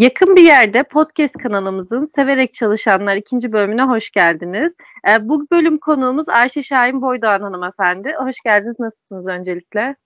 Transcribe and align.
Yakın 0.00 0.36
bir 0.36 0.44
yerde 0.44 0.82
podcast 0.82 1.38
kanalımızın 1.38 2.04
Severek 2.04 2.54
Çalışanlar 2.54 3.16
ikinci 3.16 3.52
bölümüne 3.52 3.82
hoş 3.82 4.10
geldiniz. 4.10 4.76
E, 5.08 5.28
bu 5.28 5.46
bölüm 5.50 5.78
konuğumuz 5.78 6.28
Ayşe 6.28 6.62
Şahin 6.62 7.02
Boydoğan 7.02 7.40
hanımefendi. 7.40 8.14
Hoş 8.18 8.40
geldiniz. 8.44 8.80
Nasılsınız 8.80 9.26
öncelikle? 9.26 9.96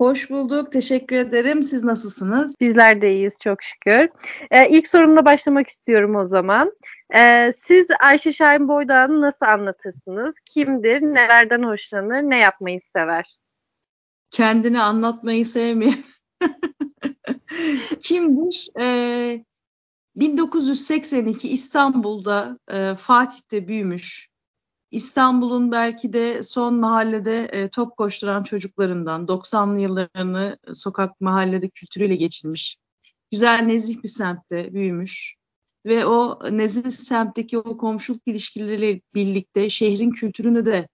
Hoş 0.00 0.30
bulduk. 0.30 0.72
Teşekkür 0.72 1.16
ederim. 1.16 1.62
Siz 1.62 1.84
nasılsınız? 1.84 2.60
Bizler 2.60 3.00
de 3.00 3.12
iyiyiz 3.12 3.36
çok 3.42 3.62
şükür. 3.62 4.08
E, 4.50 4.68
ilk 4.68 4.88
sorumla 4.88 5.24
başlamak 5.24 5.68
istiyorum 5.68 6.16
o 6.16 6.26
zaman. 6.26 6.72
E, 7.16 7.52
siz 7.52 7.88
Ayşe 8.00 8.32
Şahin 8.32 8.68
Boydoğan'ı 8.68 9.20
nasıl 9.20 9.46
anlatırsınız? 9.46 10.34
Kimdir? 10.44 11.00
Nelerden 11.00 11.62
hoşlanır? 11.62 12.22
Ne 12.22 12.38
yapmayı 12.38 12.80
sever? 12.80 13.36
Kendini 14.30 14.80
anlatmayı 14.80 15.46
sevmiyor. 15.46 15.94
Kimdir? 18.02 18.68
Ee, 18.80 19.44
1982 20.16 21.48
İstanbul'da 21.48 22.58
e, 22.68 22.94
Fatih'te 22.94 23.68
büyümüş. 23.68 24.28
İstanbul'un 24.90 25.72
belki 25.72 26.12
de 26.12 26.42
son 26.42 26.74
mahallede 26.74 27.44
e, 27.44 27.68
top 27.68 27.96
koşturan 27.96 28.42
çocuklarından 28.42 29.26
90'lı 29.26 29.80
yıllarını 29.80 30.58
sokak 30.74 31.20
mahallede 31.20 31.68
kültürüyle 31.68 32.16
geçirmiş. 32.16 32.76
Güzel 33.30 33.60
nezih 33.60 34.02
bir 34.02 34.08
semtte 34.08 34.74
büyümüş 34.74 35.34
ve 35.86 36.06
o 36.06 36.38
nezih 36.50 36.90
semtteki 36.90 37.58
o 37.58 37.76
komşuluk 37.76 38.22
ilişkileriyle 38.26 39.00
birlikte 39.14 39.70
şehrin 39.70 40.10
kültürünü 40.10 40.66
de 40.66 40.88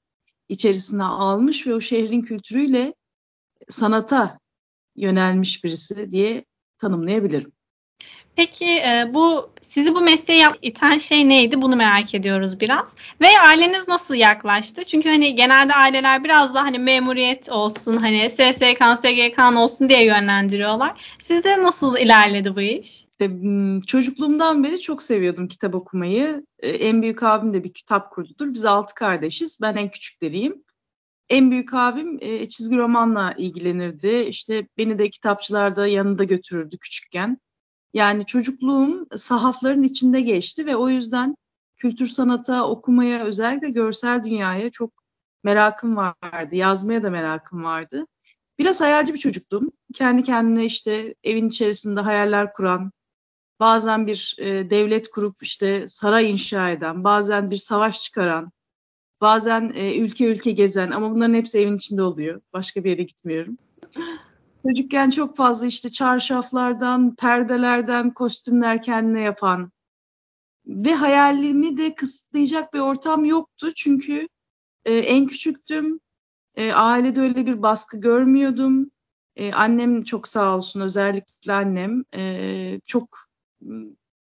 içerisine 0.49 1.05
almış 1.05 1.67
ve 1.67 1.75
o 1.75 1.81
şehrin 1.81 2.23
kültürüyle 2.23 2.95
sanata 3.69 4.39
yönelmiş 4.97 5.65
birisi 5.65 6.13
diye 6.13 6.45
tanımlayabilirim. 6.81 7.53
Peki 8.37 8.67
e, 8.67 9.11
bu 9.15 9.51
sizi 9.61 9.95
bu 9.95 10.01
mesleğe 10.01 10.47
iten 10.63 10.99
şey 10.99 11.29
neydi? 11.29 11.63
Bunu 11.63 11.77
merak 11.77 12.15
ediyoruz 12.15 12.61
biraz. 12.61 12.89
Ve 13.21 13.27
aileniz 13.47 13.89
nasıl 13.89 14.15
yaklaştı? 14.15 14.85
Çünkü 14.85 15.09
hani 15.09 15.35
genelde 15.35 15.75
aileler 15.75 16.25
biraz 16.25 16.55
daha 16.55 16.65
hani 16.65 16.79
memuriyet 16.79 17.49
olsun, 17.49 17.97
hani 17.97 18.31
SSK, 18.31 18.83
SGK 18.99 19.39
olsun 19.57 19.89
diye 19.89 20.05
yönlendiriyorlar. 20.05 21.17
Sizde 21.19 21.63
nasıl 21.63 21.97
ilerledi 21.97 22.57
bu 22.57 22.61
iş? 22.61 23.07
Çocukluğumdan 23.87 24.65
beri 24.65 24.81
çok 24.81 25.03
seviyordum 25.03 25.49
kitap 25.49 25.75
okumayı. 25.75 26.47
E, 26.59 26.69
en 26.69 27.03
büyük 27.03 27.23
abim 27.23 27.55
de 27.55 27.65
bir 27.65 27.73
kitap 27.73 28.11
kurdudur. 28.11 28.55
Biz 28.55 28.65
altı 28.65 28.95
kardeşiz. 28.95 29.59
Ben 29.63 29.77
en 29.77 29.91
küçükleriyim. 29.91 30.63
En 31.31 31.51
büyük 31.51 31.75
abim 31.75 32.19
e, 32.21 32.49
çizgi 32.49 32.77
romanla 32.77 33.35
ilgilenirdi. 33.39 34.27
İşte 34.29 34.69
beni 34.79 34.99
de 34.99 35.11
kitapçılarda 35.11 35.87
yanında 35.87 36.25
götürürdü 36.25 36.79
küçükken. 36.79 37.39
Yani 37.95 38.27
çocukluğum 38.27 39.07
sahafların 39.17 39.83
içinde 39.83 40.21
geçti 40.21 40.67
ve 40.67 40.77
o 40.77 40.89
yüzden 40.89 41.37
kültür 41.77 42.07
sanata, 42.07 42.69
okumaya, 42.69 43.25
özellikle 43.25 43.71
görsel 43.71 44.25
dünyaya 44.25 44.71
çok 44.71 44.93
merakım 45.45 45.97
vardı. 45.97 46.57
Yazmaya 46.57 47.03
da 47.03 47.11
merakım 47.11 47.65
vardı. 47.65 48.07
Biraz 48.59 48.81
hayalci 48.81 49.15
bir 49.15 49.19
çocuktum. 49.19 49.71
Kendi 49.95 50.23
kendine 50.23 50.65
işte 50.65 51.15
evin 51.25 51.49
içerisinde 51.49 52.01
hayaller 52.01 52.53
kuran, 52.53 52.93
bazen 53.61 54.07
bir 54.07 54.37
e, 54.39 54.71
devlet 54.71 55.11
kurup 55.11 55.43
işte 55.43 55.89
saray 55.89 56.31
inşa 56.31 56.71
eden, 56.71 57.05
bazen 57.05 57.51
bir 57.51 57.57
savaş 57.57 58.03
çıkaran, 58.03 58.53
bazen 59.21 59.73
e, 59.75 59.99
ülke 59.99 60.27
ülke 60.27 60.51
gezen 60.51 60.91
ama 60.91 61.11
bunların 61.11 61.35
hepsi 61.35 61.59
evin 61.59 61.77
içinde 61.77 62.03
oluyor. 62.03 62.41
Başka 62.53 62.85
bir 62.85 62.91
yere 62.91 63.03
gitmiyorum. 63.03 63.59
Çocukken 64.67 65.11
çok 65.11 65.37
fazla 65.37 65.67
işte 65.67 65.91
çarşaflardan, 65.91 67.15
perdelerden 67.15 68.15
kostümler 68.15 68.83
kendine 68.83 69.21
yapan 69.21 69.73
ve 70.67 70.95
hayalimi 70.95 71.77
de 71.77 71.95
kısıtlayacak 71.95 72.75
bir 72.75 72.79
ortam 72.79 73.25
yoktu. 73.25 73.73
Çünkü 73.77 74.29
e, 74.85 74.95
en 74.95 75.27
küçüktüm. 75.27 76.01
E, 76.55 76.73
ailede 76.73 77.21
öyle 77.21 77.47
bir 77.47 77.63
baskı 77.63 77.97
görmüyordum. 78.01 78.91
E, 79.37 79.53
annem 79.53 80.03
çok 80.03 80.29
sağ 80.29 80.57
olsun 80.57 80.81
özellikle 80.81 81.53
annem 81.53 82.05
e, 82.15 82.81
çok 82.87 83.19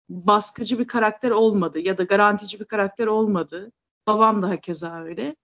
baskıcı 0.10 0.80
bir 0.80 0.88
karakter 0.88 1.32
olmadı 1.32 1.80
ya 1.80 1.98
da 1.98 2.04
garantici 2.04 2.60
bir 2.60 2.66
karakter 2.66 3.08
olmadı. 3.08 3.72
Babam 4.08 4.42
da 4.42 4.50
hakeza 4.50 5.04
öyle. 5.04 5.36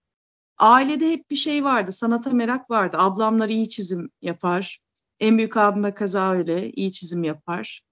Ailede 0.58 1.10
hep 1.10 1.30
bir 1.30 1.36
şey 1.36 1.64
vardı, 1.64 1.92
sanata 1.92 2.30
merak 2.30 2.70
vardı. 2.70 2.96
Ablamlar 3.00 3.48
iyi 3.48 3.68
çizim 3.68 4.10
yapar. 4.22 4.80
En 5.20 5.38
büyük 5.38 5.56
abime 5.56 5.94
kaza 5.94 6.32
öyle, 6.32 6.70
iyi 6.72 6.92
çizim 6.92 7.24
yapar. 7.24 7.82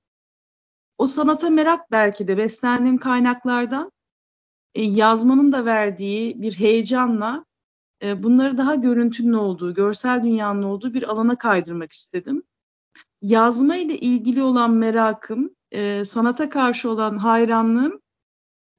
O 0.99 1.07
sanata 1.07 1.51
merak 1.51 1.91
belki 1.91 2.29
de 2.29 2.37
beslendiğim 2.37 2.99
kaynaklardan 2.99 3.93
e, 4.75 4.83
yazmanın 4.83 5.53
da 5.53 5.65
verdiği 5.65 6.43
bir 6.43 6.53
heyecanla 6.53 7.45
e, 8.03 8.23
bunları 8.23 8.59
daha 8.59 8.75
görüntünün 8.75 9.33
olduğu, 9.33 9.75
görsel 9.75 10.25
dünyanın 10.25 10.63
olduğu 10.63 10.95
bir 10.95 11.03
alana 11.03 11.39
kaydırmak 11.39 11.93
istedim. 11.93 12.43
Yazma 13.23 13.77
ile 13.77 13.99
ilgili 13.99 14.43
olan 14.43 14.71
merakım, 14.71 15.51
e, 15.71 16.05
sanata 16.05 16.49
karşı 16.49 16.91
olan 16.91 17.19
hayranlığım 17.19 18.01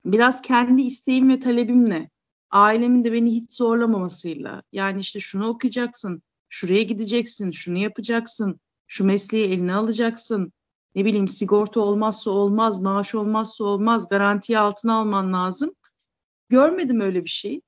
biraz 0.05 0.41
kendi 0.41 0.81
isteğim 0.81 1.29
ve 1.29 1.39
talebimle 1.39 2.09
ailemin 2.51 3.03
de 3.03 3.13
beni 3.13 3.31
hiç 3.31 3.53
zorlamamasıyla 3.53 4.63
yani 4.71 5.01
işte 5.01 5.19
şunu 5.19 5.47
okuyacaksın, 5.47 6.23
şuraya 6.49 6.83
gideceksin, 6.83 7.51
şunu 7.51 7.77
yapacaksın, 7.77 8.59
şu 8.87 9.05
mesleği 9.05 9.45
eline 9.45 9.73
alacaksın, 9.73 10.53
ne 10.95 11.05
bileyim 11.05 11.27
sigorta 11.27 11.79
olmazsa 11.79 12.31
olmaz, 12.31 12.81
maaş 12.81 13.15
olmazsa 13.15 13.63
olmaz, 13.63 14.09
garantiye 14.09 14.59
altına 14.59 14.93
alman 14.93 15.33
lazım. 15.33 15.75
Görmedim 16.49 17.01
öyle 17.01 17.23
bir 17.23 17.29
şey 17.29 17.61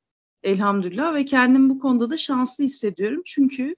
elhamdülillah 0.43 1.13
ve 1.13 1.25
kendim 1.25 1.69
bu 1.69 1.79
konuda 1.79 2.09
da 2.09 2.17
şanslı 2.17 2.63
hissediyorum. 2.63 3.21
Çünkü 3.25 3.75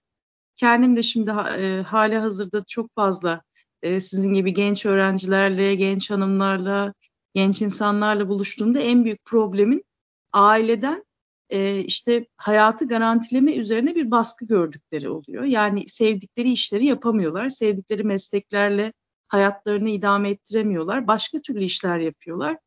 kendim 0.57 0.95
de 0.95 1.03
şimdi 1.03 1.31
e, 1.31 1.81
hali 1.81 2.17
hazırda 2.17 2.63
çok 2.67 2.95
fazla 2.95 3.41
e, 3.81 4.01
sizin 4.01 4.33
gibi 4.33 4.53
genç 4.53 4.85
öğrencilerle, 4.85 5.75
genç 5.75 6.11
hanımlarla, 6.11 6.93
genç 7.35 7.61
insanlarla 7.61 8.29
buluştuğumda 8.29 8.79
en 8.79 9.05
büyük 9.05 9.25
problemin 9.25 9.85
aileden 10.33 11.05
e, 11.49 11.79
işte 11.79 12.25
hayatı 12.37 12.87
garantileme 12.87 13.55
üzerine 13.55 13.95
bir 13.95 14.11
baskı 14.11 14.45
gördükleri 14.45 15.09
oluyor. 15.09 15.43
Yani 15.43 15.87
sevdikleri 15.87 16.51
işleri 16.51 16.85
yapamıyorlar, 16.85 17.49
sevdikleri 17.49 18.03
mesleklerle 18.03 18.93
hayatlarını 19.27 19.89
idame 19.89 20.29
ettiremiyorlar, 20.29 21.07
başka 21.07 21.41
türlü 21.41 21.63
işler 21.63 21.99
yapıyorlar. 21.99 22.57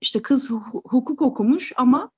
İşte 0.00 0.22
kız 0.22 0.50
hukuk 0.50 1.22
okumuş 1.22 1.72
ama 1.76 2.10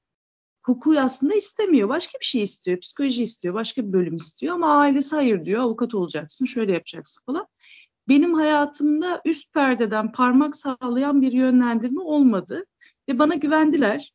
hukuku 0.62 1.00
aslında 1.00 1.34
istemiyor. 1.34 1.88
Başka 1.88 2.18
bir 2.20 2.24
şey 2.24 2.42
istiyor. 2.42 2.80
Psikoloji 2.80 3.22
istiyor. 3.22 3.54
Başka 3.54 3.86
bir 3.86 3.92
bölüm 3.92 4.16
istiyor. 4.16 4.54
Ama 4.54 4.76
ailesi 4.78 5.16
hayır 5.16 5.44
diyor. 5.44 5.62
Avukat 5.62 5.94
olacaksın. 5.94 6.46
Şöyle 6.46 6.72
yapacaksın 6.72 7.22
falan. 7.26 7.46
Benim 8.08 8.34
hayatımda 8.34 9.20
üst 9.24 9.52
perdeden 9.52 10.12
parmak 10.12 10.56
sağlayan 10.56 11.22
bir 11.22 11.32
yönlendirme 11.32 12.00
olmadı. 12.00 12.64
Ve 13.08 13.18
bana 13.18 13.34
güvendiler 13.34 14.12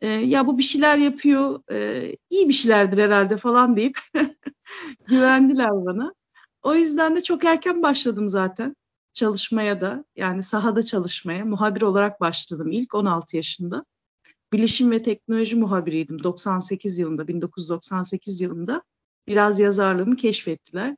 e, 0.00 0.08
ya 0.08 0.46
bu 0.46 0.58
bir 0.58 0.62
şeyler 0.62 0.96
yapıyor, 0.96 1.72
e, 1.72 2.16
iyi 2.30 2.48
bir 2.48 2.52
şeylerdir 2.52 2.98
herhalde 2.98 3.36
falan 3.36 3.76
deyip 3.76 3.98
güvendiler 5.08 5.70
bana. 5.70 6.14
O 6.62 6.74
yüzden 6.74 7.16
de 7.16 7.22
çok 7.22 7.44
erken 7.44 7.82
başladım 7.82 8.28
zaten 8.28 8.76
çalışmaya 9.12 9.80
da 9.80 10.04
yani 10.16 10.42
sahada 10.42 10.82
çalışmaya 10.82 11.44
muhabir 11.44 11.82
olarak 11.82 12.20
başladım 12.20 12.72
ilk 12.72 12.94
16 12.94 13.36
yaşında. 13.36 13.84
Bilişim 14.52 14.90
ve 14.90 15.02
teknoloji 15.02 15.56
muhabiriydim 15.56 16.22
98 16.22 16.98
yılında 16.98 17.28
1998 17.28 18.40
yılında. 18.40 18.82
Biraz 19.28 19.60
yazarlığımı 19.60 20.16
keşfettiler. 20.16 20.96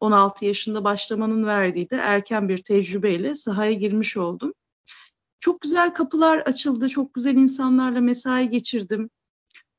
16 0.00 0.44
yaşında 0.44 0.84
başlamanın 0.84 1.46
verdiği 1.46 1.90
de 1.90 1.96
erken 1.96 2.48
bir 2.48 2.58
tecrübeyle 2.58 3.34
sahaya 3.34 3.72
girmiş 3.72 4.16
oldum. 4.16 4.52
Çok 5.40 5.60
güzel 5.60 5.94
kapılar 5.94 6.38
açıldı, 6.38 6.88
çok 6.88 7.14
güzel 7.14 7.34
insanlarla 7.34 8.00
mesai 8.00 8.48
geçirdim. 8.48 9.10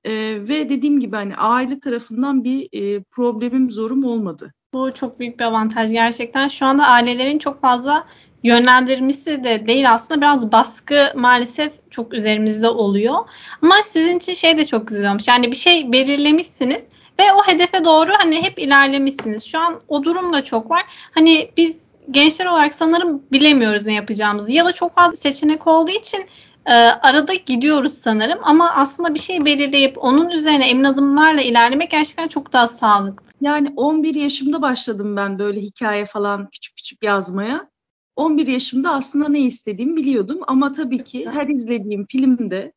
Ee, 0.04 0.12
ve 0.48 0.70
dediğim 0.70 1.00
gibi 1.00 1.16
hani 1.16 1.36
aile 1.36 1.80
tarafından 1.80 2.44
bir 2.44 2.70
e, 2.74 3.04
problemim, 3.04 3.72
zorum 3.72 4.04
olmadı. 4.04 4.54
Bu 4.74 4.94
çok 4.94 5.20
büyük 5.20 5.40
bir 5.40 5.44
avantaj 5.44 5.92
gerçekten. 5.92 6.48
Şu 6.48 6.66
anda 6.66 6.88
ailelerin 6.88 7.40
çok 7.40 7.62
fazla 7.62 8.08
yönlendirmesi 8.44 9.44
de 9.44 9.68
değil 9.68 9.94
aslında 9.94 10.22
biraz 10.22 10.52
baskı 10.52 11.14
maalesef 11.16 11.74
çok 11.90 12.14
üzerimizde 12.14 12.70
oluyor. 12.70 13.16
Ama 13.62 13.76
sizin 13.84 14.18
için 14.18 14.34
şey 14.34 14.58
de 14.58 14.68
çok 14.68 14.88
güzel 14.88 15.10
olmuş. 15.10 15.28
Yani 15.28 15.52
bir 15.52 15.58
şey 15.58 15.94
belirlemişsiniz 15.94 16.84
ve 17.20 17.24
o 17.34 17.48
hedefe 17.48 17.86
doğru 17.86 18.12
hani 18.18 18.42
hep 18.42 18.60
ilerlemişsiniz. 18.60 19.44
Şu 19.44 19.60
an 19.60 19.82
o 19.88 20.04
durum 20.04 20.34
da 20.34 20.44
çok 20.44 20.72
var. 20.72 20.84
Hani 21.12 21.52
biz 21.58 21.92
gençler 22.12 22.46
olarak 22.46 22.74
sanırım 22.74 23.24
bilemiyoruz 23.32 23.86
ne 23.86 23.94
yapacağımızı 23.94 24.52
ya 24.52 24.66
da 24.66 24.72
çok 24.72 24.96
fazla 24.96 25.16
seçenek 25.16 25.68
olduğu 25.68 25.92
için 25.92 26.26
e, 26.66 26.74
arada 26.74 27.34
gidiyoruz 27.34 27.94
sanırım 27.94 28.40
ama 28.44 28.72
aslında 28.72 29.14
bir 29.14 29.20
şey 29.20 29.46
belirleyip 29.46 29.98
onun 29.98 30.30
üzerine 30.30 30.70
emin 30.70 30.84
adımlarla 30.84 31.42
ilerlemek 31.42 31.92
gerçekten 31.92 32.28
çok 32.28 32.54
daha 32.54 32.68
sağlıklı. 32.68 33.26
Yani 33.42 33.74
11 33.76 34.16
yaşımda 34.16 34.62
başladım 34.62 35.16
ben 35.16 35.40
böyle 35.40 35.62
hikaye 35.62 36.06
falan 36.06 36.50
küçük 36.50 36.76
küçük 36.76 37.04
yazmaya. 37.04 37.72
11 38.16 38.48
yaşımda 38.48 38.92
aslında 38.92 39.30
ne 39.30 39.40
istediğimi 39.40 39.96
biliyordum 39.96 40.40
ama 40.48 40.72
tabii 40.72 41.04
ki 41.04 41.30
her 41.32 41.48
izlediğim 41.48 42.06
filmde 42.06 42.74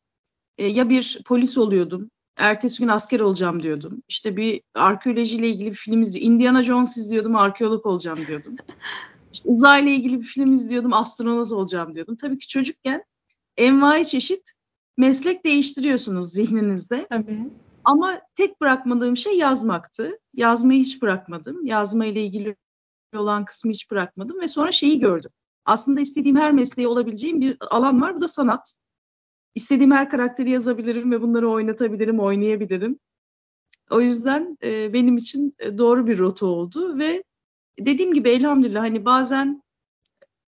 e, 0.57 0.67
ya 0.67 0.89
bir 0.89 1.21
polis 1.25 1.57
oluyordum, 1.57 2.11
ertesi 2.37 2.79
gün 2.79 2.87
asker 2.87 3.19
olacağım 3.19 3.63
diyordum. 3.63 4.03
İşte 4.07 4.37
bir 4.37 4.61
arkeolojiyle 4.73 5.49
ilgili 5.49 5.69
bir 5.69 5.75
film 5.75 6.01
izliyordum. 6.01 6.33
Indiana 6.33 6.63
Jones 6.63 6.97
izliyordum, 6.97 7.35
arkeolog 7.35 7.85
olacağım 7.85 8.19
diyordum. 8.27 8.55
İşte 9.33 9.49
uzayla 9.49 9.91
ilgili 9.91 10.19
bir 10.19 10.25
film 10.25 10.53
izliyordum, 10.53 10.93
astronot 10.93 11.51
olacağım 11.51 11.95
diyordum. 11.95 12.15
Tabii 12.15 12.39
ki 12.39 12.47
çocukken 12.47 13.03
envai 13.57 14.05
çeşit 14.05 14.51
meslek 14.97 15.45
değiştiriyorsunuz 15.45 16.31
zihninizde. 16.31 17.07
Tabii. 17.09 17.49
Ama 17.83 18.21
tek 18.35 18.61
bırakmadığım 18.61 19.17
şey 19.17 19.37
yazmaktı. 19.37 20.19
Yazmayı 20.33 20.79
hiç 20.79 21.01
bırakmadım. 21.01 21.65
Yazma 21.65 22.05
ile 22.05 22.23
ilgili 22.23 22.55
olan 23.15 23.45
kısmı 23.45 23.71
hiç 23.71 23.91
bırakmadım 23.91 24.41
ve 24.41 24.47
sonra 24.47 24.71
şeyi 24.71 24.99
gördüm. 24.99 25.31
Aslında 25.65 26.01
istediğim 26.01 26.37
her 26.37 26.51
mesleği 26.51 26.87
olabileceğim 26.87 27.41
bir 27.41 27.57
alan 27.69 28.01
var. 28.01 28.15
Bu 28.15 28.21
da 28.21 28.27
sanat. 28.27 28.75
İstediğim 29.55 29.91
her 29.91 30.09
karakteri 30.09 30.49
yazabilirim 30.49 31.11
ve 31.11 31.21
bunları 31.21 31.49
oynatabilirim, 31.49 32.19
oynayabilirim. 32.19 32.99
O 33.89 34.01
yüzden 34.01 34.57
e, 34.63 34.93
benim 34.93 35.17
için 35.17 35.55
e, 35.59 35.77
doğru 35.77 36.07
bir 36.07 36.17
rota 36.17 36.45
oldu 36.45 36.99
ve 36.99 37.23
dediğim 37.79 38.13
gibi 38.13 38.29
elhamdülillah 38.29 38.81
hani 38.81 39.05
bazen 39.05 39.63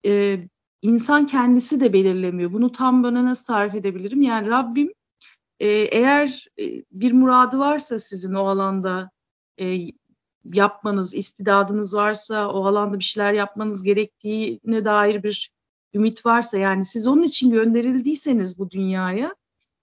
e, 0.07 0.41
insan 0.83 1.27
kendisi 1.27 1.81
de 1.81 1.93
belirlemiyor. 1.93 2.53
Bunu 2.53 2.73
tam 2.73 3.03
bana 3.03 3.25
nasıl 3.25 3.45
tarif 3.45 3.75
edebilirim? 3.75 4.23
Yani 4.23 4.51
Rabbim 4.51 4.93
e, 5.61 5.69
eğer 5.69 6.49
e, 6.59 6.85
bir 6.93 7.13
muradı 7.13 7.59
varsa 7.59 7.99
sizin 7.99 8.35
o 8.35 8.47
alanda 8.47 9.11
e, 9.61 9.79
yapmanız, 10.45 11.15
istidadınız 11.15 11.95
varsa, 11.95 12.49
o 12.49 12.65
alanda 12.67 12.99
bir 12.99 13.05
şeyler 13.05 13.33
yapmanız 13.33 13.83
gerektiğine 13.83 14.85
dair 14.85 15.23
bir 15.23 15.51
ümit 15.95 16.27
varsa 16.27 16.59
yani 16.59 16.85
siz 16.85 17.07
onun 17.07 17.23
için 17.23 17.51
gönderildiyseniz 17.51 18.59
bu 18.59 18.71
dünyaya 18.71 19.35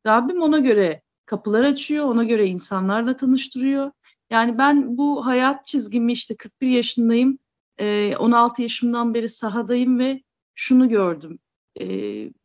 Rabbim 0.05 0.41
ona 0.41 0.59
göre 0.59 1.01
kapılar 1.25 1.63
açıyor, 1.63 2.05
ona 2.05 2.23
göre 2.23 2.47
insanlarla 2.47 3.15
tanıştırıyor. 3.15 3.91
Yani 4.29 4.57
ben 4.57 4.97
bu 4.97 5.25
hayat 5.25 5.65
çizgimi 5.65 6.11
işte 6.11 6.35
41 6.35 6.69
yaşındayım, 6.69 7.39
16 7.79 8.61
yaşımdan 8.61 9.13
beri 9.13 9.29
sahadayım 9.29 9.99
ve 9.99 10.21
şunu 10.55 10.89
gördüm. 10.89 11.39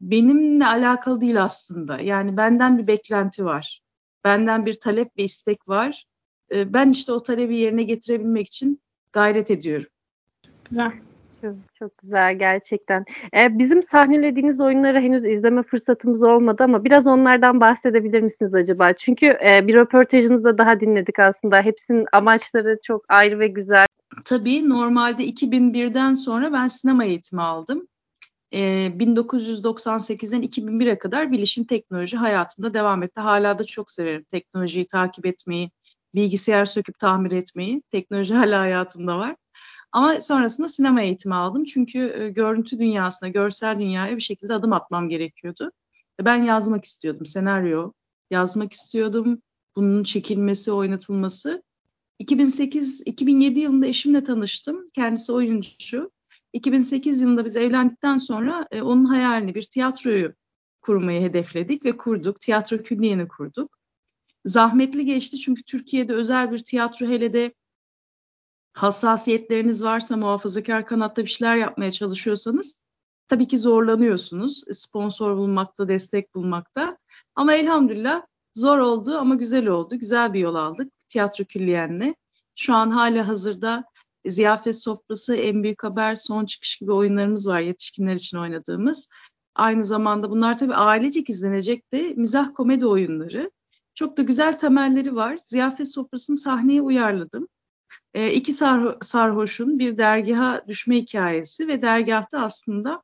Benimle 0.01 0.67
alakalı 0.67 1.21
değil 1.21 1.43
aslında. 1.43 2.01
Yani 2.01 2.37
benden 2.37 2.79
bir 2.79 2.87
beklenti 2.87 3.45
var. 3.45 3.83
Benden 4.25 4.67
bir 4.67 4.75
talep 4.75 5.19
ve 5.19 5.23
istek 5.25 5.69
var. 5.69 6.05
Ben 6.53 6.91
işte 6.91 7.13
o 7.13 7.23
talebi 7.23 7.57
yerine 7.57 7.83
getirebilmek 7.83 8.47
için 8.47 8.83
gayret 9.13 9.51
ediyorum. 9.51 9.89
Güzel. 10.65 10.93
Çok, 11.79 11.99
güzel 11.99 12.39
gerçekten. 12.39 13.05
Ee, 13.37 13.59
bizim 13.59 13.83
sahnelediğiniz 13.83 14.61
oyunları 14.61 15.01
henüz 15.01 15.25
izleme 15.25 15.63
fırsatımız 15.63 16.23
olmadı 16.23 16.65
ama 16.65 16.85
biraz 16.85 17.07
onlardan 17.07 17.61
bahsedebilir 17.61 18.21
misiniz 18.21 18.55
acaba? 18.55 18.93
Çünkü 18.93 19.27
e, 19.27 19.67
bir 19.67 19.75
röportajınızda 19.75 20.59
daha 20.59 20.81
dinledik 20.81 21.19
aslında. 21.19 21.63
Hepsinin 21.63 22.07
amaçları 22.13 22.79
çok 22.83 23.05
ayrı 23.09 23.39
ve 23.39 23.47
güzel. 23.47 23.87
Tabii 24.25 24.69
normalde 24.69 25.25
2001'den 25.25 26.15
sonra 26.15 26.53
ben 26.53 26.69
sinema 26.69 27.05
eğitimi 27.05 27.43
aldım. 27.43 27.89
Ee, 28.53 28.93
1998'den 28.99 30.43
2001'e 30.43 30.99
kadar 30.99 31.33
bilişim 31.33 31.65
teknoloji 31.65 32.17
hayatımda 32.17 32.75
devam 32.75 33.03
etti. 33.03 33.21
Hala 33.21 33.59
da 33.59 33.65
çok 33.65 33.91
severim 33.91 34.25
teknolojiyi 34.31 34.87
takip 34.87 35.27
etmeyi, 35.27 35.71
bilgisayar 36.15 36.65
söküp 36.65 36.99
tamir 36.99 37.33
etmeyi. 37.33 37.83
Teknoloji 37.91 38.35
hala 38.35 38.61
hayatımda 38.61 39.19
var. 39.19 39.37
Ama 39.93 40.21
sonrasında 40.21 40.69
sinema 40.69 41.03
eğitimi 41.03 41.35
aldım. 41.35 41.65
Çünkü 41.65 41.99
e, 42.19 42.31
görüntü 42.31 42.79
dünyasına, 42.79 43.29
görsel 43.29 43.79
dünyaya 43.79 44.17
bir 44.17 44.23
şekilde 44.23 44.55
adım 44.55 44.73
atmam 44.73 45.09
gerekiyordu. 45.09 45.73
Ben 46.21 46.43
yazmak 46.43 46.85
istiyordum, 46.85 47.27
senaryo 47.27 47.93
yazmak 48.31 48.73
istiyordum. 48.73 49.43
Bunun 49.77 50.03
çekilmesi, 50.03 50.73
oynatılması. 50.73 51.63
2008-2007 52.21 53.59
yılında 53.59 53.87
eşimle 53.87 54.25
tanıştım. 54.25 54.87
Kendisi 54.95 55.33
oyuncu. 55.33 56.11
2008 56.53 57.21
yılında 57.21 57.45
biz 57.45 57.57
evlendikten 57.57 58.19
sonra 58.19 58.67
e, 58.71 58.83
onun 58.83 59.05
hayalini 59.05 59.55
bir 59.55 59.63
tiyatroyu 59.63 60.35
kurmayı 60.81 61.23
hedefledik 61.23 61.85
ve 61.85 61.97
kurduk. 61.97 62.41
Tiyatro 62.41 62.83
külliyeni 62.83 63.29
kurduk. 63.29 63.79
Zahmetli 64.45 65.05
geçti 65.05 65.39
çünkü 65.39 65.63
Türkiye'de 65.63 66.15
özel 66.15 66.53
bir 66.53 66.59
tiyatro 66.59 67.07
hele 67.07 67.33
de 67.33 67.55
hassasiyetleriniz 68.73 69.85
varsa 69.85 70.17
muhafazakar 70.17 70.87
kanatta 70.87 71.23
bir 71.23 71.29
şeyler 71.29 71.57
yapmaya 71.57 71.93
çalışıyorsanız 71.93 72.77
tabii 73.29 73.49
ki 73.49 73.59
zorlanıyorsunuz 73.59 74.65
sponsor 74.73 75.37
bulmakta, 75.37 75.89
destek 75.89 76.35
bulmakta. 76.35 76.99
Ama 77.35 77.55
elhamdülillah 77.55 78.23
zor 78.55 78.79
oldu 78.79 79.19
ama 79.19 79.35
güzel 79.35 79.67
oldu. 79.67 79.99
Güzel 79.99 80.33
bir 80.33 80.41
yol 80.41 80.55
aldık 80.55 80.93
tiyatro 81.09 81.45
külliyenle. 81.45 82.15
Şu 82.57 82.75
an 82.75 82.91
hala 82.91 83.29
hazırda 83.29 83.85
ziyafet 84.27 84.83
sofrası, 84.83 85.37
en 85.37 85.63
büyük 85.63 85.85
haber, 85.85 86.15
son 86.15 86.47
çıkış 86.47 86.77
gibi 86.77 86.93
oyunlarımız 86.93 87.47
var 87.47 87.61
yetişkinler 87.61 88.15
için 88.15 88.39
oynadığımız. 88.39 89.09
Aynı 89.55 89.85
zamanda 89.85 90.31
bunlar 90.31 90.59
tabii 90.59 90.75
ailecek 90.75 91.31
izlenecek 91.31 91.93
de 91.93 92.13
mizah 92.17 92.55
komedi 92.55 92.87
oyunları. 92.87 93.51
Çok 93.95 94.17
da 94.17 94.23
güzel 94.23 94.59
temelleri 94.59 95.17
var. 95.17 95.39
Ziyafet 95.43 95.93
sofrasını 95.93 96.37
sahneye 96.37 96.83
uyarladım. 96.83 97.49
E, 98.15 98.33
iki 98.33 98.53
sar, 98.53 98.97
sarhoşun 99.03 99.79
bir 99.79 99.99
dergaha 99.99 100.65
düşme 100.69 100.97
hikayesi 100.97 101.69
ve 101.69 101.83
dergahta 101.83 102.41
aslında 102.41 103.03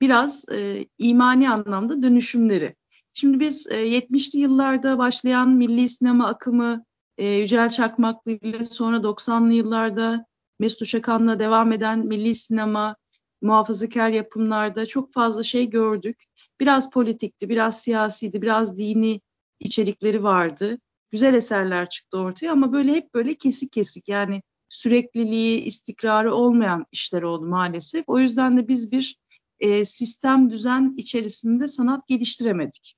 biraz 0.00 0.48
e, 0.48 0.86
imani 0.98 1.50
anlamda 1.50 2.02
dönüşümleri. 2.02 2.76
Şimdi 3.14 3.40
biz 3.40 3.66
e, 3.66 3.74
70'li 3.74 4.38
yıllarda 4.38 4.98
başlayan 4.98 5.50
milli 5.50 5.88
sinema 5.88 6.26
akımı 6.26 6.84
e, 7.18 7.26
Yücel 7.26 7.68
Çakmaklı 7.68 8.32
ile 8.32 8.66
sonra 8.66 8.96
90'lı 8.96 9.52
yıllarda 9.52 10.26
Mesut 10.58 10.82
Uşakan'la 10.82 11.38
devam 11.38 11.72
eden 11.72 11.98
milli 11.98 12.34
sinema, 12.34 12.96
muhafazakar 13.42 14.08
yapımlarda 14.08 14.86
çok 14.86 15.12
fazla 15.12 15.42
şey 15.42 15.70
gördük. 15.70 16.24
Biraz 16.60 16.90
politikti, 16.90 17.48
biraz 17.48 17.80
siyasiydi, 17.80 18.42
biraz 18.42 18.78
dini 18.78 19.20
içerikleri 19.60 20.22
vardı 20.22 20.78
güzel 21.14 21.34
eserler 21.34 21.88
çıktı 21.88 22.18
ortaya 22.18 22.52
ama 22.52 22.72
böyle 22.72 22.92
hep 22.92 23.14
böyle 23.14 23.34
kesik 23.34 23.72
kesik 23.72 24.08
yani 24.08 24.42
sürekliliği, 24.68 25.60
istikrarı 25.60 26.34
olmayan 26.34 26.86
işler 26.92 27.22
oldu 27.22 27.46
maalesef. 27.46 28.04
O 28.06 28.18
yüzden 28.18 28.56
de 28.56 28.68
biz 28.68 28.92
bir 28.92 29.18
e, 29.60 29.84
sistem 29.84 30.50
düzen 30.50 30.94
içerisinde 30.96 31.68
sanat 31.68 32.08
geliştiremedik. 32.08 32.96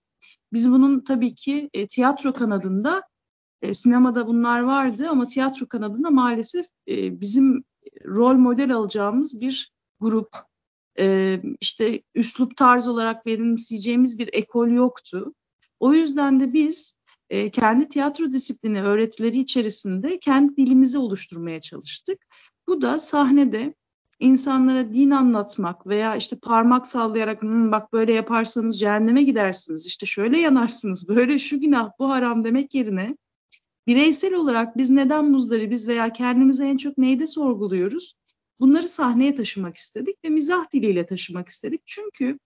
Biz 0.53 0.71
bunun 0.71 1.01
tabii 1.01 1.35
ki 1.35 1.71
e, 1.75 1.87
tiyatro 1.87 2.33
kanadında, 2.33 3.03
e, 3.63 3.75
sinemada 3.75 4.27
bunlar 4.27 4.61
vardı 4.61 5.09
ama 5.09 5.27
tiyatro 5.27 5.67
kanadında 5.67 6.11
maalesef 6.11 6.67
e, 6.89 7.21
bizim 7.21 7.65
rol 8.05 8.35
model 8.35 8.75
alacağımız 8.75 9.41
bir 9.41 9.73
grup, 10.01 10.37
e, 10.99 11.41
işte 11.61 12.03
üslup 12.15 12.57
tarz 12.57 12.89
olarak 12.89 13.27
benimseyeceğimiz 13.27 14.19
bir 14.19 14.31
ekol 14.33 14.69
yoktu. 14.69 15.35
O 15.81 15.95
yüzden 15.95 16.41
de 16.41 16.53
biz 16.53 16.97
e, 17.31 17.51
kendi 17.51 17.89
tiyatro 17.89 18.33
disiplini 18.33 18.83
öğretileri 18.83 19.39
içerisinde 19.39 20.19
kendi 20.19 20.57
dilimizi 20.57 20.99
oluşturmaya 20.99 21.61
çalıştık. 21.61 22.27
Bu 22.69 22.83
da 22.83 22.99
sahnede 22.99 23.75
insanlara 24.21 24.93
din 24.93 25.11
anlatmak 25.11 25.87
veya 25.87 26.17
işte 26.17 26.37
parmak 26.43 26.87
sallayarak 26.87 27.43
Hm, 27.43 27.73
bak 27.73 27.93
böyle 27.93 28.13
yaparsanız 28.13 28.81
cehenneme 28.81 29.23
gidersiniz, 29.23 29.87
işte 29.87 30.07
şöyle 30.07 30.39
yanarsınız, 30.39 31.09
böyle 31.09 31.39
şu 31.39 31.61
günah, 31.61 31.91
bu 31.99 32.11
haram 32.11 32.45
demek 32.45 32.75
yerine 32.75 33.17
bireysel 33.87 34.35
olarak 34.35 34.77
biz 34.77 34.91
neden 34.91 35.25
muzdaribiz 35.31 35.89
veya 35.89 36.13
kendimizi 36.13 36.63
en 36.65 36.77
çok 36.77 36.99
neyde 36.99 37.27
sorguluyoruz? 37.27 38.15
Bunları 38.61 38.89
sahneye 38.89 39.35
taşımak 39.35 39.77
istedik 39.77 40.25
ve 40.25 40.29
mizah 40.29 40.73
diliyle 40.73 41.07
taşımak 41.07 41.49
istedik. 41.49 41.83
Çünkü 41.87 42.39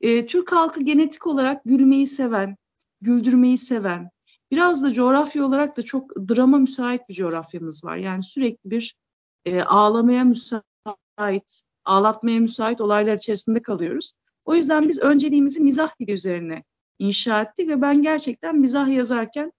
e, 0.00 0.26
Türk 0.26 0.52
halkı 0.52 0.82
genetik 0.82 1.26
olarak 1.26 1.64
gülmeyi 1.64 2.06
seven, 2.06 2.56
güldürmeyi 3.00 3.58
seven, 3.58 4.10
biraz 4.50 4.82
da 4.82 4.92
coğrafya 4.92 5.44
olarak 5.44 5.76
da 5.76 5.82
çok 5.82 6.16
drama 6.16 6.58
müsait 6.58 7.08
bir 7.08 7.14
coğrafyamız 7.14 7.84
var. 7.84 7.96
Yani 7.96 8.22
sürekli 8.22 8.70
bir 8.70 8.96
e, 9.44 9.62
ağlamaya 9.62 10.24
müsait, 10.24 11.62
ağlatmaya 11.84 12.40
müsait 12.40 12.80
olaylar 12.80 13.14
içerisinde 13.14 13.62
kalıyoruz. 13.62 14.12
O 14.44 14.54
yüzden 14.54 14.88
biz 14.88 14.98
önceliğimizi 14.98 15.60
mizah 15.60 16.00
dili 16.00 16.12
üzerine 16.12 16.64
inşa 16.98 17.42
ettik 17.42 17.68
ve 17.68 17.82
ben 17.82 18.02
gerçekten 18.02 18.58
mizah 18.58 18.88
yazarken 18.88 19.52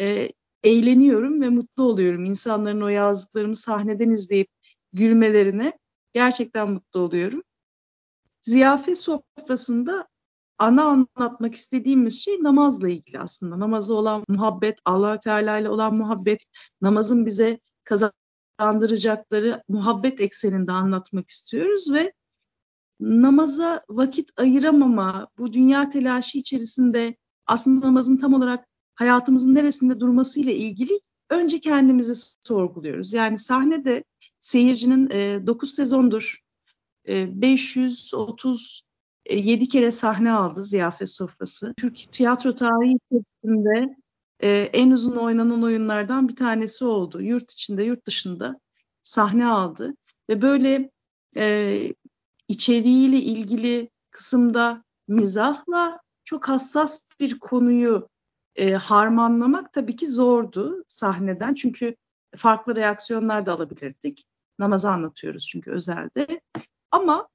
e, 0.00 0.28
eğleniyorum 0.64 1.40
ve 1.40 1.48
mutlu 1.48 1.82
oluyorum. 1.82 2.24
İnsanların 2.24 2.80
o 2.80 2.88
yazdıklarımı 2.88 3.56
sahneden 3.56 4.10
izleyip 4.10 4.48
gülmelerine 4.92 5.78
gerçekten 6.12 6.70
mutlu 6.70 7.00
oluyorum. 7.00 7.42
Ziyafet 8.42 8.98
sofrasında 8.98 10.08
ana 10.60 10.84
anlatmak 10.84 11.54
istediğimiz 11.54 12.24
şey 12.24 12.42
namazla 12.42 12.88
ilgili 12.88 13.18
aslında. 13.18 13.60
Namazı 13.60 13.94
olan 13.94 14.24
muhabbet, 14.28 14.78
allah 14.84 15.20
Teala 15.20 15.58
ile 15.58 15.68
olan 15.68 15.94
muhabbet, 15.94 16.42
namazın 16.82 17.26
bize 17.26 17.60
kazandıracakları 17.84 19.62
muhabbet 19.68 20.20
ekseninde 20.20 20.72
anlatmak 20.72 21.28
istiyoruz 21.28 21.92
ve 21.92 22.12
namaza 23.00 23.84
vakit 23.88 24.30
ayıramama, 24.36 25.28
bu 25.38 25.52
dünya 25.52 25.88
telaşı 25.88 26.38
içerisinde 26.38 27.16
aslında 27.46 27.86
namazın 27.86 28.16
tam 28.16 28.34
olarak 28.34 28.66
hayatımızın 28.94 29.54
neresinde 29.54 30.00
durması 30.00 30.40
ile 30.40 30.54
ilgili 30.54 31.00
önce 31.30 31.60
kendimizi 31.60 32.14
sorguluyoruz. 32.42 33.12
Yani 33.12 33.38
sahnede 33.38 34.04
seyircinin 34.40 35.10
e, 35.10 35.46
9 35.46 35.74
sezondur 35.74 36.38
e, 37.08 37.40
537 39.30 39.68
kere 39.68 39.92
sahne 39.92 40.32
aldı 40.32 40.64
ziyafet 40.64 41.10
sofrası. 41.10 41.74
Türk 41.76 42.12
tiyatro 42.12 42.54
tarihi 42.54 42.98
içerisinde 43.10 43.96
e, 44.40 44.50
en 44.50 44.90
uzun 44.90 45.16
oynanan 45.16 45.62
oyunlardan 45.62 46.28
bir 46.28 46.36
tanesi 46.36 46.84
oldu. 46.84 47.22
Yurt 47.22 47.52
içinde, 47.52 47.82
yurt 47.82 48.06
dışında 48.06 48.60
sahne 49.02 49.46
aldı 49.46 49.94
ve 50.28 50.42
böyle 50.42 50.90
e, 51.36 51.94
içeriğiyle 52.48 53.16
ilgili 53.16 53.90
kısımda 54.10 54.84
mizahla 55.08 56.00
çok 56.24 56.48
hassas 56.48 57.02
bir 57.20 57.38
konuyu 57.38 58.08
e, 58.56 58.72
harmanlamak 58.72 59.72
tabii 59.72 59.96
ki 59.96 60.06
zordu 60.06 60.84
sahneden. 60.88 61.54
Çünkü 61.54 61.96
farklı 62.36 62.76
reaksiyonlar 62.76 63.46
da 63.46 63.52
alabilirdik. 63.52 64.24
Namazı 64.58 64.90
anlatıyoruz 64.90 65.46
çünkü 65.48 65.70
özelde. 65.70 66.40
Ama 66.90 67.28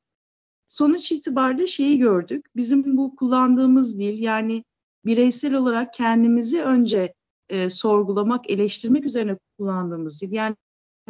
sonuç 0.67 1.11
itibariyle 1.11 1.67
şeyi 1.67 1.97
gördük. 1.97 2.45
Bizim 2.55 2.97
bu 2.97 3.15
kullandığımız 3.15 3.99
dil 3.99 4.19
yani 4.19 4.63
bireysel 5.05 5.53
olarak 5.53 5.93
kendimizi 5.93 6.63
önce 6.63 7.13
e, 7.49 7.69
sorgulamak, 7.69 8.49
eleştirmek 8.49 9.05
üzerine 9.05 9.37
kullandığımız 9.57 10.21
dil. 10.21 10.31
Yani 10.31 10.55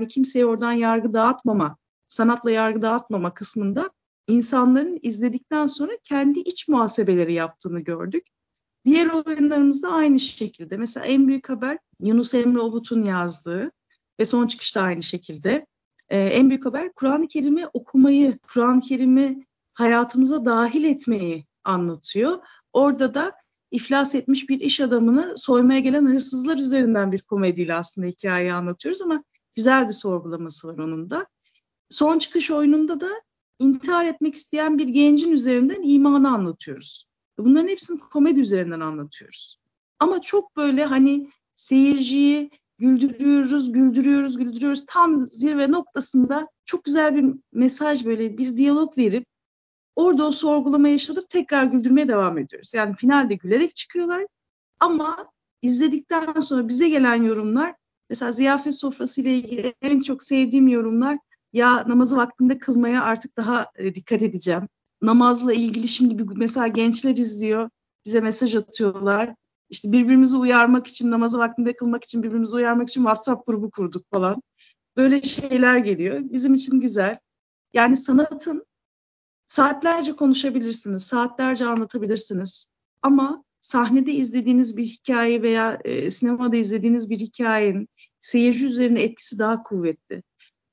kimseye 0.10 0.46
oradan 0.46 0.72
yargı 0.72 1.14
dağıtmama, 1.14 1.78
sanatla 2.08 2.52
yargı 2.52 2.82
dağıtmama 2.82 3.34
kısmında 3.34 3.92
insanların 4.28 5.00
izledikten 5.02 5.66
sonra 5.66 5.92
kendi 6.04 6.40
iç 6.40 6.68
muhasebeleri 6.68 7.34
yaptığını 7.34 7.80
gördük. 7.80 8.28
Diğer 8.86 9.08
oyunlarımızda 9.08 9.90
aynı 9.90 10.20
şekilde. 10.20 10.78
Mesela 10.78 11.06
en 11.06 11.28
büyük 11.28 11.50
haber 11.50 11.78
Yunus 12.00 12.34
Emre 12.34 12.60
Obut'un 12.60 13.04
yazdığı 13.04 13.72
ve 14.20 14.26
son 14.26 14.48
çıkışta 14.48 14.82
aynı 14.82 15.04
şekilde. 15.04 15.66
Ee, 16.10 16.18
en 16.18 16.50
büyük 16.50 16.66
haber 16.66 16.94
Kur'an-ı 16.94 17.28
Kerim'i 17.28 17.68
okumayı, 17.68 18.40
Kur'an-ı 18.54 18.82
Kerim'i 18.82 19.46
hayatımıza 19.74 20.46
dahil 20.46 20.84
etmeyi 20.84 21.46
anlatıyor. 21.64 22.40
Orada 22.74 23.14
da 23.14 23.32
iflas 23.72 24.16
etmiş 24.16 24.50
bir 24.50 24.60
iş 24.60 24.80
adamını 24.80 25.38
soymaya 25.38 25.80
gelen 25.80 26.06
hırsızlar 26.06 26.58
üzerinden 26.58 27.12
bir 27.12 27.22
komediyle 27.22 27.74
aslında 27.74 28.08
hikayeyi 28.08 28.54
anlatıyoruz 28.54 29.02
ama 29.02 29.24
güzel 29.56 29.88
bir 29.88 29.94
sorgulaması 29.94 30.68
var 30.68 30.78
onun 30.78 31.10
da. 31.10 31.28
Son 31.90 32.20
çıkış 32.20 32.52
oyununda 32.52 33.00
da 33.00 33.10
intihar 33.60 34.06
etmek 34.06 34.36
isteyen 34.36 34.78
bir 34.78 34.88
gencin 34.88 35.32
üzerinden 35.32 35.82
imanı 35.84 36.30
anlatıyoruz. 36.30 37.08
Bunların 37.38 37.68
hepsini 37.68 38.00
komedi 38.00 38.40
üzerinden 38.40 38.80
anlatıyoruz. 38.80 39.60
Ama 40.00 40.22
çok 40.22 40.58
böyle 40.58 40.86
hani 40.86 41.30
seyirciyi 41.56 42.50
güldürüyoruz, 42.78 43.72
güldürüyoruz, 43.72 44.38
güldürüyoruz. 44.38 44.86
Tam 44.88 45.28
zirve 45.28 45.72
noktasında 45.72 46.48
çok 46.66 46.84
güzel 46.84 47.16
bir 47.16 47.26
mesaj 47.54 48.06
böyle 48.06 48.38
bir 48.38 48.58
diyalog 48.58 48.98
verip 48.98 49.26
orada 49.96 50.26
o 50.26 50.32
sorgulama 50.32 50.88
yaşadıp 50.88 51.30
tekrar 51.30 51.64
güldürmeye 51.64 52.08
devam 52.08 52.38
ediyoruz. 52.38 52.74
Yani 52.74 52.96
finalde 52.96 53.36
gülerek 53.36 53.76
çıkıyorlar 53.76 54.26
ama 54.80 55.32
izledikten 55.62 56.40
sonra 56.40 56.68
bize 56.68 56.90
gelen 56.90 57.24
yorumlar 57.24 57.76
mesela 58.10 58.32
ziyafet 58.32 58.76
sofrası 58.76 59.22
ile 59.22 59.38
ilgili 59.38 59.74
en 59.82 60.00
çok 60.00 60.24
sevdiğim 60.24 60.68
yorumlar 60.68 61.18
ya 61.54 61.84
namazı 61.88 62.16
vaktinde 62.16 62.58
kılmaya 62.58 63.04
artık 63.04 63.38
daha 63.38 63.68
e, 63.76 63.96
dikkat 63.96 64.22
edeceğim. 64.22 64.68
Namazla 65.02 65.54
ilgili 65.54 65.88
şimdi 65.88 66.18
bir, 66.18 66.38
mesela 66.38 66.68
gençler 66.68 67.18
izliyor, 67.18 67.70
bize 68.06 68.20
mesaj 68.20 68.56
atıyorlar. 68.56 69.36
İşte 69.70 69.92
birbirimizi 69.92 70.36
uyarmak 70.36 70.88
için, 70.88 71.12
namazı 71.12 71.38
vaktinde 71.38 71.76
kılmak 71.76 72.04
için, 72.04 72.24
birbirimizi 72.24 72.56
uyarmak 72.56 72.90
için 72.90 73.02
WhatsApp 73.02 73.48
grubu 73.48 73.72
kurduk 73.72 74.06
falan. 74.12 74.42
Böyle 74.98 75.22
şeyler 75.22 75.78
geliyor. 75.78 76.20
Bizim 76.24 76.54
için 76.54 76.80
güzel. 76.80 77.18
Yani 77.74 77.98
sanatın 77.98 78.66
saatlerce 79.48 80.16
konuşabilirsiniz, 80.16 81.04
saatlerce 81.04 81.66
anlatabilirsiniz. 81.66 82.68
Ama 83.02 83.44
sahnede 83.62 84.12
izlediğiniz 84.12 84.78
bir 84.78 84.86
hikaye 84.86 85.42
veya 85.42 85.80
e, 85.86 86.12
sinemada 86.12 86.56
izlediğiniz 86.56 87.10
bir 87.10 87.20
hikayenin 87.20 87.90
seyirci 88.20 88.68
üzerine 88.68 89.02
etkisi 89.02 89.40
daha 89.40 89.64
kuvvetli 89.64 90.24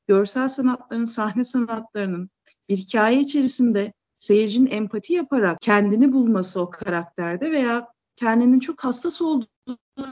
görsel 0.08 0.48
sanatların, 0.48 1.04
sahne 1.04 1.44
sanatlarının 1.44 2.30
bir 2.68 2.76
hikaye 2.76 3.20
içerisinde 3.20 3.92
seyircinin 4.18 4.70
empati 4.70 5.12
yaparak 5.12 5.60
kendini 5.60 6.12
bulması 6.12 6.60
o 6.60 6.70
karakterde 6.70 7.50
veya 7.50 7.88
kendinin 8.16 8.60
çok 8.60 8.84
hassas 8.84 9.22
olduğu 9.22 9.48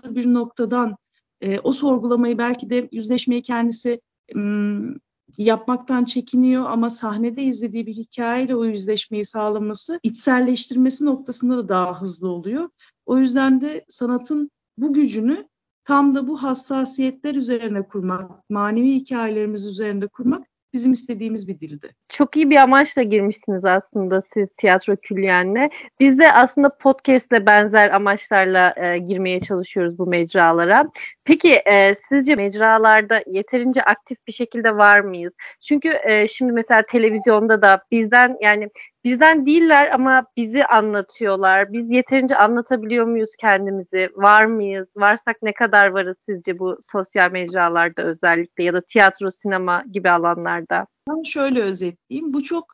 bir 0.05 0.27
noktadan 0.27 0.97
e, 1.41 1.59
o 1.59 1.73
sorgulamayı 1.73 2.39
belki 2.39 2.71
de 2.71 2.89
yüzleşmeyi 2.93 3.43
kendisi 3.43 4.01
m, 4.35 4.95
yapmaktan 5.39 6.05
çekiniyor 6.05 6.65
ama 6.71 6.91
sahnede 6.91 7.43
izlediği 7.43 7.87
bir 7.87 7.95
hikayeyle 7.95 8.57
o 8.57 8.65
yüzleşmeyi 8.65 9.25
sağlaması 9.25 10.01
içselleştirmesi 10.03 11.05
noktasında 11.05 11.59
da 11.59 11.69
daha 11.69 12.01
hızlı 12.01 12.29
oluyor. 12.29 12.69
O 13.07 13.19
yüzden 13.19 13.61
de 13.61 13.85
sanatın 13.89 14.51
bu 14.79 14.93
gücünü 14.93 15.49
tam 15.85 16.15
da 16.15 16.29
bu 16.29 16.43
hassasiyetler 16.43 17.35
üzerine 17.35 17.83
kurmak, 17.83 18.51
manevi 18.51 18.95
hikayelerimiz 18.95 19.67
üzerinde 19.67 20.07
kurmak 20.07 20.50
bizim 20.73 20.93
istediğimiz 20.93 21.49
bir 21.49 21.61
dildi. 21.61 21.95
Çok 22.09 22.37
iyi 22.37 22.51
bir 22.51 22.57
amaçla 22.57 23.03
girmişsiniz 23.03 23.65
aslında 23.65 24.23
siz 24.23 24.49
tiyatro 24.57 24.97
külliyenle. 24.97 25.71
Biz 26.01 26.19
de 26.19 26.33
aslında 26.33 26.77
podcastle 26.77 27.47
benzer 27.47 27.91
amaçlarla 27.91 28.75
e, 28.77 28.99
girmeye 28.99 29.41
çalışıyoruz 29.41 29.99
bu 29.99 30.07
mecralara. 30.07 30.91
Peki 31.25 31.53
e, 31.53 31.95
sizce 31.95 32.35
mecralarda 32.35 33.23
yeterince 33.27 33.83
aktif 33.83 34.27
bir 34.27 34.33
şekilde 34.33 34.77
var 34.77 35.01
mıyız? 35.01 35.33
Çünkü 35.61 35.99
e, 36.05 36.29
şimdi 36.29 36.53
mesela 36.53 36.83
televizyonda 36.83 37.63
da 37.63 37.83
bizden 37.91 38.37
yani 38.41 38.71
bizden 39.05 39.47
değiller 39.47 39.91
ama 39.95 40.27
bizi 40.37 40.65
anlatıyorlar. 40.65 41.73
Biz 41.73 41.91
yeterince 41.91 42.37
anlatabiliyor 42.37 43.07
muyuz 43.07 43.31
kendimizi? 43.41 44.11
Var 44.15 44.45
mıyız? 44.45 44.89
Varsak 44.97 45.37
ne 45.43 45.53
kadar 45.53 45.87
varız 45.87 46.17
sizce 46.27 46.59
bu 46.59 46.79
sosyal 46.83 47.31
mecralarda 47.31 48.03
özellikle 48.03 48.65
ya 48.65 48.75
da 48.75 48.81
tiyatro, 48.81 49.31
sinema 49.31 49.85
gibi 49.93 50.11
alanlarda? 50.11 50.87
Ben 51.09 51.23
şöyle 51.23 51.63
özetleyeyim. 51.63 52.33
Bu 52.33 52.43
çok 52.43 52.67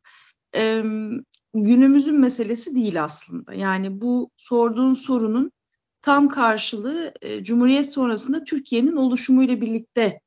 e, 0.56 0.82
günümüzün 1.54 2.20
meselesi 2.20 2.74
değil 2.74 3.02
aslında. 3.02 3.54
Yani 3.54 4.00
bu 4.00 4.30
sorduğun 4.36 4.94
sorunun 4.94 5.52
tam 6.02 6.28
karşılığı 6.28 7.12
e, 7.22 7.44
Cumhuriyet 7.44 7.92
sonrasında 7.92 8.44
Türkiye'nin 8.44 8.96
oluşumuyla 8.96 9.60
birlikte 9.60 10.20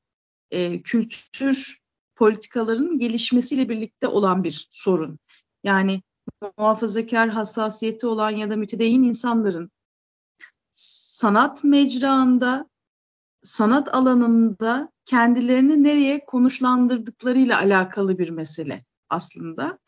e, 0.51 0.81
kültür 0.81 1.79
politikalarının 2.15 2.99
gelişmesiyle 2.99 3.69
birlikte 3.69 4.07
olan 4.07 4.43
bir 4.43 4.67
sorun. 4.69 5.19
Yani 5.63 6.01
muhafazakar 6.57 7.29
hassasiyeti 7.29 8.07
olan 8.07 8.29
ya 8.29 8.49
da 8.49 8.55
mütedeyyin 8.55 9.03
insanların 9.03 9.71
sanat 10.73 11.63
mecraında, 11.63 12.69
sanat 13.43 13.95
alanında 13.95 14.91
kendilerini 15.05 15.83
nereye 15.83 16.25
konuşlandırdıklarıyla 16.25 17.57
alakalı 17.57 18.19
bir 18.19 18.29
mesele 18.29 18.85
aslında. 19.09 19.79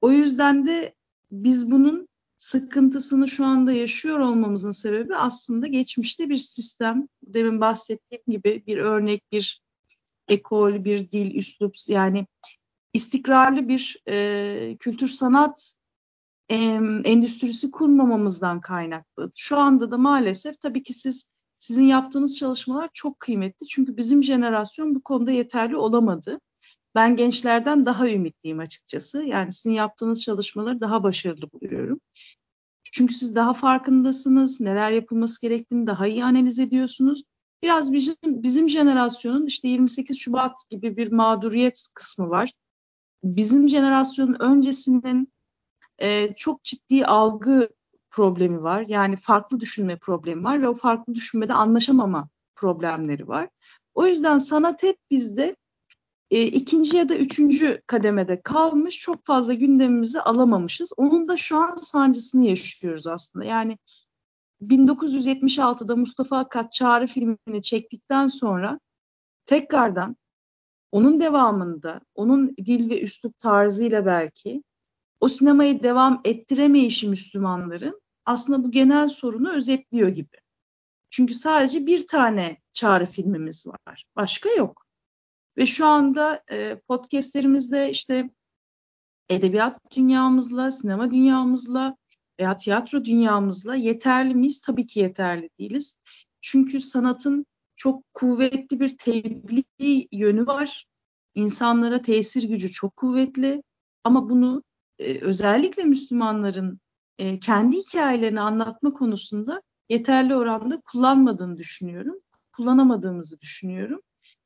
O 0.00 0.10
yüzden 0.10 0.66
de 0.66 0.94
biz 1.30 1.70
bunun 1.70 2.08
sıkıntısını 2.36 3.28
şu 3.28 3.44
anda 3.44 3.72
yaşıyor 3.72 4.18
olmamızın 4.18 4.70
sebebi 4.70 5.16
aslında 5.16 5.66
geçmişte 5.66 6.28
bir 6.28 6.36
sistem, 6.36 7.08
demin 7.22 7.60
bahsettiğim 7.60 8.22
gibi 8.26 8.62
bir 8.66 8.78
örnek, 8.78 9.32
bir 9.32 9.62
ekol, 10.28 10.84
bir 10.84 11.10
dil, 11.12 11.34
üslup 11.34 11.74
yani 11.88 12.26
istikrarlı 12.92 13.68
bir 13.68 14.02
e, 14.08 14.76
kültür 14.80 15.08
sanat 15.08 15.74
e, 16.48 16.56
endüstrisi 17.04 17.70
kurmamamızdan 17.70 18.60
kaynaklı. 18.60 19.32
Şu 19.36 19.56
anda 19.56 19.90
da 19.90 19.98
maalesef 19.98 20.60
tabii 20.60 20.82
ki 20.82 20.92
siz 20.94 21.30
sizin 21.58 21.84
yaptığınız 21.84 22.36
çalışmalar 22.36 22.90
çok 22.92 23.20
kıymetli. 23.20 23.66
Çünkü 23.66 23.96
bizim 23.96 24.22
jenerasyon 24.22 24.94
bu 24.94 25.02
konuda 25.02 25.30
yeterli 25.30 25.76
olamadı. 25.76 26.40
Ben 26.94 27.16
gençlerden 27.16 27.86
daha 27.86 28.08
ümitliyim 28.08 28.58
açıkçası. 28.58 29.22
Yani 29.22 29.52
sizin 29.52 29.72
yaptığınız 29.72 30.22
çalışmaları 30.22 30.80
daha 30.80 31.02
başarılı 31.02 31.52
buluyorum. 31.52 32.00
Çünkü 32.92 33.14
siz 33.14 33.34
daha 33.34 33.54
farkındasınız, 33.54 34.60
neler 34.60 34.90
yapılması 34.90 35.40
gerektiğini 35.40 35.86
daha 35.86 36.06
iyi 36.06 36.24
analiz 36.24 36.58
ediyorsunuz. 36.58 37.22
Biraz 37.62 37.92
bizim, 37.92 38.16
bizim 38.24 38.68
jenerasyonun 38.68 39.46
işte 39.46 39.68
28 39.68 40.18
Şubat 40.18 40.70
gibi 40.70 40.96
bir 40.96 41.12
mağduriyet 41.12 41.86
kısmı 41.94 42.30
var 42.30 42.52
bizim 43.24 43.68
jenerasyonun 43.68 44.36
öncesinin 44.40 45.32
e, 45.98 46.34
çok 46.34 46.64
ciddi 46.64 47.06
algı 47.06 47.68
problemi 48.10 48.62
var. 48.62 48.84
Yani 48.88 49.16
farklı 49.16 49.60
düşünme 49.60 49.96
problemi 49.96 50.44
var 50.44 50.62
ve 50.62 50.68
o 50.68 50.74
farklı 50.74 51.14
düşünmede 51.14 51.54
anlaşamama 51.54 52.28
problemleri 52.56 53.28
var. 53.28 53.48
O 53.94 54.06
yüzden 54.06 54.38
sanat 54.38 54.82
hep 54.82 54.96
bizde 55.10 55.56
e, 56.30 56.42
ikinci 56.42 56.96
ya 56.96 57.08
da 57.08 57.16
üçüncü 57.16 57.82
kademede 57.86 58.40
kalmış 58.42 58.98
çok 58.98 59.26
fazla 59.26 59.54
gündemimizi 59.54 60.20
alamamışız. 60.20 60.92
Onun 60.96 61.28
da 61.28 61.36
şu 61.36 61.58
an 61.58 61.76
sancısını 61.76 62.44
yaşıyoruz 62.44 63.06
aslında. 63.06 63.44
Yani 63.44 63.78
1976'da 64.62 65.96
Mustafa 65.96 66.38
Akat 66.38 66.72
Çağrı 66.72 67.06
filmini 67.06 67.62
çektikten 67.62 68.26
sonra 68.26 68.80
tekrardan 69.46 70.16
onun 70.92 71.20
devamında, 71.20 72.00
onun 72.14 72.56
dil 72.56 72.90
ve 72.90 73.00
üslup 73.00 73.38
tarzıyla 73.38 74.06
belki 74.06 74.62
o 75.20 75.28
sinemayı 75.28 75.82
devam 75.82 76.20
ettiremeyişi 76.24 77.08
Müslümanların 77.08 78.00
aslında 78.24 78.64
bu 78.64 78.70
genel 78.70 79.08
sorunu 79.08 79.52
özetliyor 79.52 80.08
gibi. 80.08 80.36
Çünkü 81.10 81.34
sadece 81.34 81.86
bir 81.86 82.06
tane 82.06 82.56
çağrı 82.72 83.06
filmimiz 83.06 83.66
var. 83.66 84.04
Başka 84.16 84.48
yok. 84.50 84.86
Ve 85.56 85.66
şu 85.66 85.86
anda 85.86 86.42
e, 86.50 86.80
podcastlerimizde 86.88 87.90
işte 87.90 88.30
edebiyat 89.28 89.78
dünyamızla, 89.96 90.70
sinema 90.70 91.10
dünyamızla 91.10 91.96
veya 92.40 92.56
tiyatro 92.56 93.04
dünyamızla 93.04 93.74
yeterli 93.74 94.34
miyiz? 94.34 94.60
Tabii 94.60 94.86
ki 94.86 95.00
yeterli 95.00 95.50
değiliz. 95.58 96.00
Çünkü 96.40 96.80
sanatın 96.80 97.46
çok 97.78 98.14
kuvvetli 98.14 98.80
bir 98.80 98.98
tebliğ 98.98 100.08
yönü 100.12 100.46
var. 100.46 100.86
İnsanlara 101.34 102.02
tesir 102.02 102.42
gücü 102.42 102.70
çok 102.70 102.96
kuvvetli. 102.96 103.62
Ama 104.04 104.30
bunu 104.30 104.62
e, 104.98 105.20
özellikle 105.20 105.84
Müslümanların 105.84 106.80
e, 107.18 107.40
kendi 107.40 107.76
hikayelerini 107.76 108.40
anlatma 108.40 108.92
konusunda 108.92 109.62
yeterli 109.88 110.36
oranda 110.36 110.80
kullanmadığını 110.80 111.58
düşünüyorum. 111.58 112.14
Kullanamadığımızı 112.56 113.40
düşünüyorum. 113.40 114.00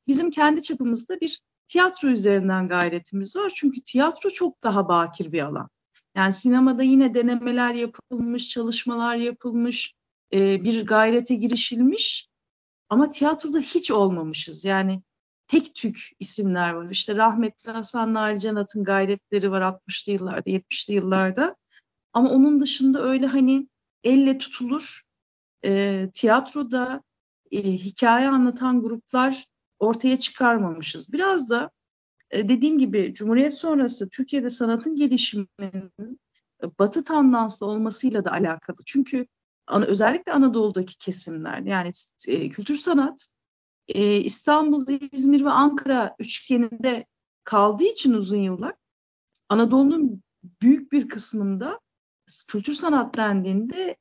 Bizim 0.07 0.31
kendi 0.31 0.61
çapımızda 0.61 1.21
bir 1.21 1.41
tiyatro 1.67 2.09
üzerinden 2.09 2.67
gayretimiz 2.67 3.35
var. 3.35 3.51
Çünkü 3.55 3.81
tiyatro 3.81 4.29
çok 4.29 4.63
daha 4.63 4.87
bakir 4.87 5.31
bir 5.31 5.41
alan. 5.41 5.69
Yani 6.15 6.33
sinemada 6.33 6.83
yine 6.83 7.13
denemeler 7.13 7.73
yapılmış, 7.73 8.49
çalışmalar 8.49 9.15
yapılmış, 9.15 9.93
e, 10.33 10.63
bir 10.63 10.85
gayrete 10.85 11.35
girişilmiş. 11.35 12.32
Ama 12.93 13.11
tiyatroda 13.11 13.59
hiç 13.59 13.91
olmamışız. 13.91 14.65
Yani 14.65 15.03
tek 15.47 15.75
tük 15.75 16.09
isimler 16.19 16.73
var. 16.73 16.89
İşte 16.89 17.15
rahmetli 17.15 17.71
Hasan 17.71 18.13
Nail 18.13 18.37
Canat'ın 18.37 18.83
gayretleri 18.83 19.51
var 19.51 19.61
60'lı 19.61 20.11
yıllarda, 20.11 20.49
70'li 20.49 20.93
yıllarda. 20.93 21.55
Ama 22.13 22.29
onun 22.29 22.59
dışında 22.59 23.03
öyle 23.03 23.25
hani 23.25 23.67
elle 24.03 24.37
tutulur 24.37 25.01
e, 25.65 26.09
tiyatroda 26.13 27.03
e, 27.51 27.61
hikaye 27.63 28.29
anlatan 28.29 28.81
gruplar 28.81 29.45
ortaya 29.79 30.19
çıkarmamışız. 30.19 31.13
Biraz 31.13 31.49
da 31.49 31.71
e, 32.31 32.49
dediğim 32.49 32.77
gibi 32.77 33.13
Cumhuriyet 33.13 33.53
sonrası 33.53 34.09
Türkiye'de 34.09 34.49
sanatın 34.49 34.95
gelişiminin 34.95 36.19
e, 36.63 36.79
batı 36.79 37.03
tandanslı 37.03 37.65
olmasıyla 37.65 38.25
da 38.25 38.31
alakalı. 38.31 38.77
Çünkü 38.85 39.25
ana, 39.67 39.85
özellikle 39.85 40.33
Anadolu'daki 40.33 40.97
kesimler 40.97 41.59
yani 41.59 41.91
e, 42.27 42.49
kültür 42.49 42.77
sanat 42.77 43.27
e, 43.87 44.17
İstanbul, 44.17 44.87
İzmir 45.11 45.45
ve 45.45 45.49
Ankara 45.49 46.15
üçgeninde 46.19 47.05
kaldığı 47.43 47.83
için 47.83 48.13
uzun 48.13 48.37
yıllar 48.37 48.73
Anadolu'nun 49.49 50.23
büyük 50.61 50.91
bir 50.91 51.09
kısmında 51.09 51.79
kültür 52.47 52.73
sanat 52.73 53.17
dendiğinde 53.17 53.97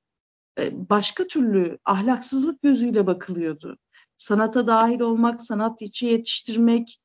e, 0.59 0.91
başka 0.91 1.27
türlü 1.27 1.79
ahlaksızlık 1.85 2.63
gözüyle 2.63 3.07
bakılıyordu. 3.07 3.79
Sanata 4.19 4.67
dahil 4.67 5.01
olmak, 5.01 5.43
sanat 5.43 5.83
içi 5.83 6.07
yetiştirmek 6.07 7.01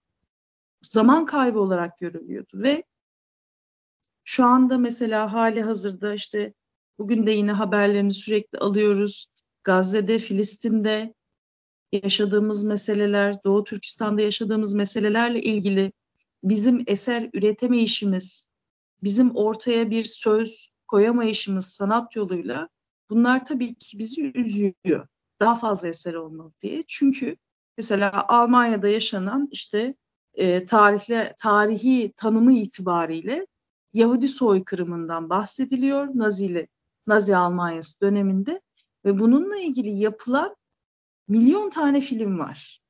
zaman 0.82 1.26
kaybı 1.26 1.60
olarak 1.60 1.98
görülüyordu 1.98 2.52
ve 2.54 2.84
şu 4.24 4.46
anda 4.46 4.78
mesela 4.78 5.34
hali 5.34 5.62
hazırda 5.62 6.14
işte 6.14 6.54
bugün 7.00 7.28
de 7.28 7.32
yine 7.32 7.52
haberlerini 7.52 8.14
sürekli 8.14 8.60
alıyoruz. 8.60 9.28
Gazze'de, 9.64 10.20
Filistin'de 10.20 11.14
yaşadığımız 11.92 12.64
meseleler, 12.64 13.44
Doğu 13.44 13.64
Türkistan'da 13.64 14.22
yaşadığımız 14.22 14.74
meselelerle 14.74 15.42
ilgili 15.42 15.92
bizim 16.44 16.84
eser 16.88 17.30
üretemeyişimiz, 17.34 18.48
bizim 19.04 19.36
ortaya 19.36 19.90
bir 19.90 20.04
söz 20.04 20.72
koyamayışımız 20.88 21.66
sanat 21.66 22.16
yoluyla 22.16 22.70
bunlar 23.10 23.46
tabii 23.46 23.76
ki 23.76 24.00
bizi 24.00 24.32
üzüyor. 24.36 25.08
Daha 25.40 25.56
fazla 25.56 25.88
eser 25.88 26.14
olmalı 26.14 26.52
diye. 26.62 26.84
Çünkü 26.88 27.38
mesela 27.78 28.26
Almanya'da 28.28 28.88
yaşanan 28.88 29.48
işte 29.52 29.96
e, 30.34 30.66
tarihle, 30.66 31.36
tarihi 31.40 32.14
tanımı 32.18 32.54
itibariyle 32.54 33.48
Yahudi 33.94 34.28
soykırımından 34.28 35.30
bahsediliyor 35.30 36.08
Nazili, 36.14 36.68
Nazi 37.08 37.36
Almanyası 37.36 38.02
döneminde 38.02 38.62
ve 39.06 39.20
bununla 39.20 39.58
ilgili 39.58 39.90
yapılan 39.90 40.56
milyon 41.28 41.70
tane 41.70 42.02
film 42.02 42.40
var. 42.40 42.82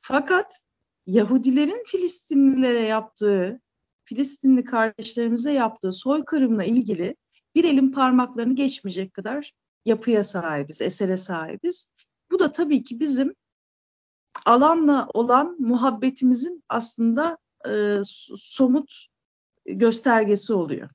Fakat 0.00 0.60
Yahudilerin 1.06 1.84
Filistinlilere 1.86 2.86
yaptığı, 2.86 3.60
Filistinli 4.04 4.64
kardeşlerimize 4.64 5.52
yaptığı 5.52 5.92
soykırımla 5.92 6.64
ilgili 6.64 7.16
bir 7.54 7.64
elin 7.64 7.92
parmaklarını 7.92 8.54
geçmeyecek 8.54 9.14
kadar 9.14 9.52
yapıya 9.84 10.24
sahibiz, 10.24 10.80
esere 10.80 11.16
sahibiz. 11.16 11.90
Bu 12.30 12.38
da 12.38 12.52
tabii 12.52 12.82
ki 12.82 13.00
bizim 13.00 13.34
alanla 14.46 15.08
olan 15.14 15.56
muhabbetimizin 15.58 16.64
aslında 16.68 17.38
e, 17.68 18.00
somut 18.36 19.06
göstergesi 19.66 20.52
oluyor. 20.52 20.88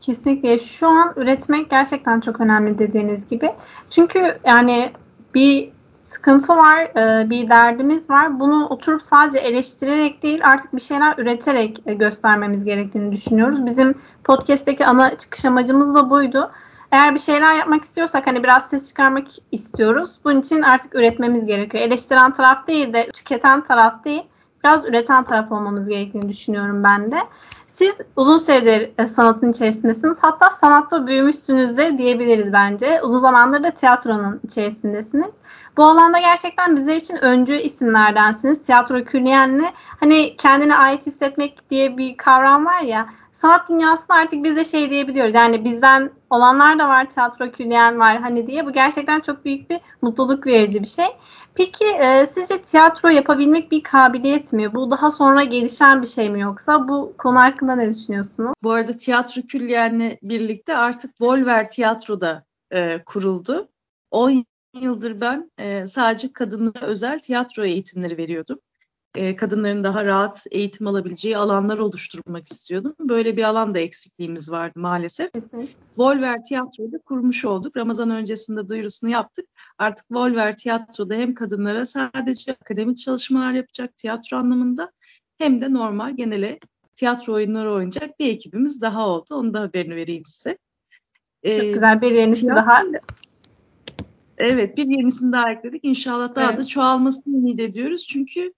Kesinlikle. 0.00 0.58
Şu 0.58 0.88
an 0.88 1.12
üretmek 1.16 1.70
gerçekten 1.70 2.20
çok 2.20 2.40
önemli 2.40 2.78
dediğiniz 2.78 3.28
gibi. 3.28 3.52
Çünkü 3.90 4.38
yani 4.46 4.92
bir 5.34 5.72
sıkıntı 6.02 6.56
var, 6.56 6.78
e, 6.80 7.30
bir 7.30 7.48
derdimiz 7.48 8.10
var. 8.10 8.40
Bunu 8.40 8.66
oturup 8.66 9.02
sadece 9.02 9.38
eleştirerek 9.38 10.22
değil 10.22 10.40
artık 10.44 10.76
bir 10.76 10.80
şeyler 10.80 11.18
üreterek 11.18 11.82
e, 11.86 11.94
göstermemiz 11.94 12.64
gerektiğini 12.64 13.12
düşünüyoruz. 13.12 13.66
Bizim 13.66 13.94
podcast'teki 14.24 14.86
ana 14.86 15.18
çıkış 15.18 15.44
amacımız 15.44 15.94
da 15.94 16.10
buydu. 16.10 16.50
Eğer 16.92 17.14
bir 17.14 17.20
şeyler 17.20 17.54
yapmak 17.54 17.84
istiyorsak 17.84 18.26
hani 18.26 18.42
biraz 18.42 18.68
ses 18.68 18.88
çıkarmak 18.88 19.26
istiyoruz. 19.52 20.10
Bunun 20.24 20.40
için 20.40 20.62
artık 20.62 20.94
üretmemiz 20.94 21.46
gerekiyor. 21.46 21.84
Eleştiren 21.84 22.32
taraf 22.32 22.66
değil 22.66 22.92
de 22.92 23.10
tüketen 23.14 23.64
taraf 23.64 24.04
değil. 24.04 24.22
Biraz 24.64 24.84
üreten 24.84 25.24
taraf 25.24 25.52
olmamız 25.52 25.88
gerektiğini 25.88 26.28
düşünüyorum 26.28 26.84
ben 26.84 27.12
de. 27.12 27.18
Siz 27.74 27.94
uzun 28.16 28.38
süredir 28.38 28.90
e, 28.98 29.06
sanatın 29.06 29.50
içerisindesiniz. 29.50 30.18
Hatta 30.20 30.50
sanatta 30.50 31.06
büyümüşsünüz 31.06 31.76
de 31.76 31.98
diyebiliriz 31.98 32.52
bence. 32.52 33.02
Uzun 33.02 33.18
zamandır 33.18 33.62
da 33.62 33.70
tiyatronun 33.70 34.40
içerisindesiniz. 34.44 35.30
Bu 35.76 35.84
alanda 35.84 36.18
gerçekten 36.18 36.76
bizler 36.76 36.96
için 36.96 37.16
öncü 37.16 37.56
isimlerdensiniz. 37.56 38.62
Tiyatro 38.62 39.04
külliyenli. 39.04 39.72
Hani 40.00 40.36
kendine 40.36 40.76
ait 40.76 41.06
hissetmek 41.06 41.70
diye 41.70 41.96
bir 41.96 42.16
kavram 42.16 42.66
var 42.66 42.80
ya. 42.80 43.08
Sanat 43.32 43.68
dünyasında 43.68 44.14
artık 44.14 44.44
biz 44.44 44.56
de 44.56 44.64
şey 44.64 44.90
diyebiliyoruz. 44.90 45.34
Yani 45.34 45.64
bizden 45.64 46.10
olanlar 46.30 46.78
da 46.78 46.88
var, 46.88 47.10
tiyatro 47.10 47.50
külliyen 47.50 47.98
var 47.98 48.20
hani 48.20 48.46
diye. 48.46 48.66
Bu 48.66 48.72
gerçekten 48.72 49.20
çok 49.20 49.44
büyük 49.44 49.70
bir 49.70 49.80
mutluluk 50.02 50.46
verici 50.46 50.82
bir 50.82 50.86
şey. 50.86 51.06
Peki 51.54 51.84
e, 51.84 52.26
sizce 52.26 52.62
tiyatro 52.62 53.08
yapabilmek 53.08 53.70
bir 53.70 53.82
kabiliyet 53.82 54.52
mi? 54.52 54.74
Bu 54.74 54.90
daha 54.90 55.10
sonra 55.10 55.44
gelişen 55.44 56.02
bir 56.02 56.06
şey 56.06 56.30
mi 56.30 56.40
yoksa? 56.40 56.88
Bu 56.88 57.14
konu 57.18 57.38
hakkında 57.38 57.76
ne 57.76 57.90
düşünüyorsunuz? 57.90 58.52
Bu 58.62 58.72
arada 58.72 58.98
tiyatro 58.98 59.42
külliyenle 59.42 60.18
birlikte 60.22 60.76
artık 60.76 61.20
Volver 61.20 61.70
Tiyatro'da 61.70 62.44
e, 62.70 63.04
kuruldu. 63.04 63.68
10 64.10 64.44
yıldır 64.74 65.20
ben 65.20 65.50
e, 65.58 65.86
sadece 65.86 66.32
kadınlara 66.32 66.86
özel 66.86 67.18
tiyatro 67.18 67.64
eğitimleri 67.64 68.16
veriyordum. 68.18 68.58
E, 69.14 69.36
kadınların 69.36 69.84
daha 69.84 70.04
rahat 70.04 70.46
eğitim 70.50 70.86
alabileceği 70.86 71.36
alanlar 71.36 71.78
oluşturmak 71.78 72.52
istiyordum. 72.52 72.94
Böyle 73.00 73.36
bir 73.36 73.44
alanda 73.44 73.78
eksikliğimiz 73.78 74.50
vardı 74.50 74.80
maalesef. 74.80 75.30
Volver 75.96 76.42
Tiyatro'yu 76.42 76.92
da 76.92 76.98
kurmuş 76.98 77.44
olduk. 77.44 77.76
Ramazan 77.76 78.10
öncesinde 78.10 78.68
duyurusunu 78.68 79.10
yaptık. 79.10 79.46
Artık 79.78 80.06
Volver 80.10 80.56
Tiyatro'da 80.56 81.14
hem 81.14 81.34
kadınlara 81.34 81.86
sadece 81.86 82.52
akademik 82.52 82.98
çalışmalar 82.98 83.52
yapacak 83.52 83.96
tiyatro 83.96 84.36
anlamında 84.36 84.92
hem 85.38 85.60
de 85.60 85.72
normal 85.72 86.16
genele 86.16 86.58
tiyatro 86.96 87.32
oyunları 87.32 87.72
oynayacak 87.72 88.20
bir 88.20 88.28
ekibimiz 88.28 88.80
daha 88.80 89.08
oldu. 89.08 89.34
Onu 89.34 89.54
da 89.54 89.60
haberini 89.60 89.96
vereyim 89.96 90.24
size. 90.24 90.58
Çok 91.44 91.52
ee, 91.52 91.72
güzel 91.72 92.00
bir 92.00 92.10
yenisi 92.10 92.40
tiyatro, 92.40 92.62
daha 92.62 92.84
Evet 94.38 94.76
bir 94.76 94.86
yenisini 94.86 95.32
daha 95.32 95.52
ekledik. 95.52 95.84
İnşallah 95.84 96.34
daha 96.34 96.50
evet. 96.50 96.58
da 96.58 96.66
çoğalmasını 96.66 97.36
ümit 97.36 97.60
ediyoruz. 97.60 98.06
Çünkü 98.06 98.52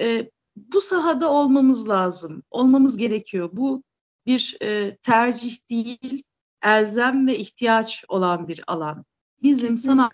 e, 0.00 0.30
bu 0.56 0.80
sahada 0.80 1.30
olmamız 1.30 1.88
lazım. 1.88 2.42
Olmamız 2.50 2.96
gerekiyor. 2.96 3.50
Bu 3.52 3.82
bir 4.26 4.56
e, 4.62 4.96
tercih 4.96 5.56
değil, 5.70 6.22
elzem 6.64 7.26
ve 7.26 7.38
ihtiyaç 7.38 8.04
olan 8.08 8.48
bir 8.48 8.64
alan. 8.66 9.04
Bizim 9.42 9.76
sanat, 9.76 10.12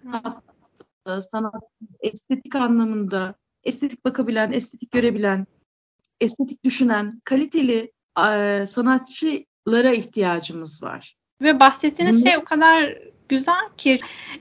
sanat 1.31 1.55
estetik 2.01 2.55
anlamında 2.55 3.35
estetik 3.65 4.05
bakabilen, 4.05 4.53
estetik 4.53 4.91
görebilen, 4.91 5.47
estetik 6.21 6.65
düşünen, 6.65 7.21
kaliteli 7.25 7.93
e, 8.27 8.65
sanatçılara 8.69 9.93
ihtiyacımız 9.93 10.83
var. 10.83 11.17
Ve 11.41 11.61
bahsettiğiniz 11.61 12.25
şey 12.25 12.37
o 12.37 12.45
kadar 12.45 12.99
güzel 13.29 13.69
ki 13.77 13.99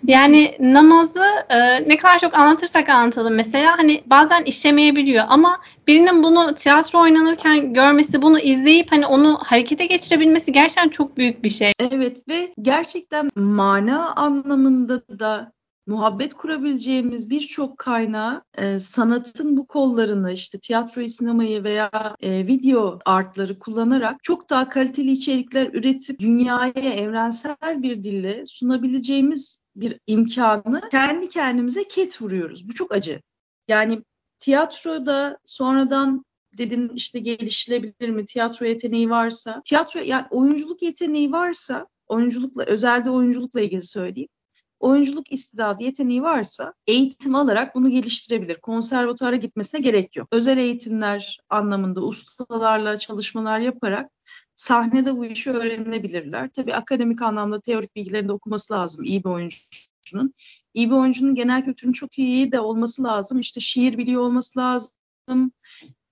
yani 0.08 0.58
namazı 0.60 1.26
e, 1.50 1.89
ne 1.89 1.97
kadar 1.97 2.19
çok 2.19 2.34
anlatırsak 2.34 2.89
anlatalım 2.89 3.34
mesela 3.34 3.78
hani 3.78 4.04
bazen 4.06 4.43
işlemeyebiliyor 4.43 5.26
ama 5.28 5.62
birinin 5.88 6.23
bunu 6.23 6.56
tiyatro 6.56 7.00
oynanırken 7.02 7.73
görmesi 7.73 8.21
bunu 8.21 8.39
izleyip 8.39 8.91
hani 8.91 9.06
onu 9.06 9.39
harekete 9.43 9.86
geçirebilmesi 9.86 10.52
gerçekten 10.52 10.89
çok 10.89 11.17
büyük 11.17 11.43
bir 11.43 11.50
şey. 11.50 11.71
Evet 11.80 12.28
ve 12.28 12.54
gerçekten 12.62 13.30
mana 13.36 14.15
anlamında 14.15 15.19
da 15.19 15.56
muhabbet 15.88 16.34
kurabileceğimiz 16.34 17.30
birçok 17.30 17.78
kaynağı 17.78 18.43
e, 18.58 18.80
sanatın 18.80 19.58
bu 19.58 19.67
kollarını 19.67 20.32
işte 20.32 20.60
tiyatroyu, 20.60 21.10
sinemayı 21.10 21.63
veya 21.63 22.15
e, 22.19 22.47
video 22.47 23.00
artları 23.06 23.60
kullanarak 23.60 24.23
çok 24.23 24.50
daha 24.50 24.69
kaliteli 24.69 25.12
içerikler 25.12 25.69
üretip 25.73 26.19
dünyaya 26.19 26.93
evrensel 26.93 27.84
bir 27.84 28.04
dille 28.04 28.43
sunabileceğimiz 28.45 29.60
bir 29.76 30.00
imkanı 30.08 30.82
kendi 30.91 31.30
kendimize 31.30 31.88
ket 31.88 32.21
vuruyoruz. 32.21 32.69
Bu 32.69 32.73
çok 32.73 32.93
acı. 32.93 33.21
Yani 33.67 34.04
tiyatroda 34.39 35.38
sonradan 35.45 36.26
dedin 36.58 36.91
işte 36.95 37.19
geliştirebilir 37.19 38.10
mi? 38.10 38.26
Tiyatro 38.26 38.65
yeteneği 38.65 39.10
varsa, 39.10 39.62
tiyatro 39.65 40.00
yani 40.00 40.26
oyunculuk 40.30 40.82
yeteneği 40.82 41.32
varsa, 41.32 41.88
oyunculukla 42.08 42.63
özelde 42.63 43.10
oyunculukla 43.10 43.62
ilgili 43.62 43.84
söyleyeyim 43.84 44.30
oyunculuk 44.79 45.31
istidadı, 45.31 45.83
yeteneği 45.83 46.23
varsa 46.23 46.73
eğitim 46.87 47.35
alarak 47.35 47.75
bunu 47.75 47.89
geliştirebilir. 47.89 48.61
Konservatuara 48.61 49.35
gitmesine 49.35 49.81
gerek 49.81 50.15
yok. 50.15 50.27
Özel 50.31 50.57
eğitimler 50.57 51.39
anlamında 51.49 52.01
ustalarla 52.01 52.97
çalışmalar 52.97 53.59
yaparak 53.59 54.11
sahnede 54.55 55.17
bu 55.17 55.25
işi 55.25 55.51
öğrenebilirler. 55.51 56.49
Tabii 56.49 56.75
akademik 56.75 57.21
anlamda 57.21 57.61
teorik 57.61 57.95
bilgilerini 57.95 58.27
de 58.27 58.33
okuması 58.33 58.73
lazım 58.73 59.05
iyi 59.05 59.23
bir 59.23 59.29
oyuncunun. 59.29 60.33
İyi 60.73 60.89
bir 60.89 60.95
oyuncunun 60.95 61.35
genel 61.35 61.63
kültürünün 61.65 61.93
çok 61.93 62.19
iyi 62.19 62.51
de 62.51 62.59
olması 62.59 63.03
lazım. 63.03 63.39
İşte 63.39 63.61
şiir 63.61 63.97
biliyor 63.97 64.21
olması 64.21 64.59
lazım. 64.59 65.51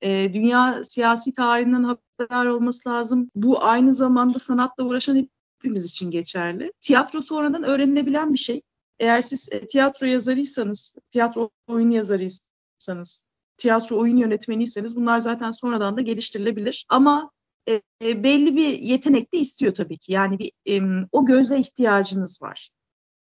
E, 0.01 0.33
dünya 0.33 0.83
siyasi 0.83 1.33
tarihinden 1.33 1.83
haberdar 1.83 2.45
olması 2.45 2.89
lazım. 2.89 3.29
Bu 3.35 3.63
aynı 3.63 3.93
zamanda 3.93 4.39
sanatla 4.39 4.83
uğraşan 4.83 5.29
hepimiz 5.65 5.85
için 5.85 6.11
geçerli. 6.11 6.71
Tiyatro 6.81 7.21
sonradan 7.21 7.63
öğrenilebilen 7.63 8.33
bir 8.33 8.37
şey. 8.37 8.61
Eğer 8.99 9.21
siz 9.21 9.49
e, 9.51 9.67
tiyatro 9.67 10.07
yazarıysanız, 10.07 10.95
tiyatro 11.11 11.49
oyun 11.67 11.89
yazarıysanız, 11.89 13.27
tiyatro 13.57 13.99
oyun 13.99 14.17
yönetmeniyseniz 14.17 14.95
bunlar 14.95 15.19
zaten 15.19 15.51
sonradan 15.51 15.97
da 15.97 16.01
geliştirilebilir. 16.01 16.85
Ama 16.89 17.31
e, 17.67 17.81
e, 18.01 18.23
belli 18.23 18.55
bir 18.55 18.79
yetenek 18.79 19.33
de 19.33 19.37
istiyor 19.37 19.73
tabii 19.73 19.97
ki. 19.97 20.13
Yani 20.13 20.39
bir 20.39 20.51
e, 20.67 21.05
o 21.11 21.25
göze 21.25 21.59
ihtiyacınız 21.59 22.41
var. 22.41 22.69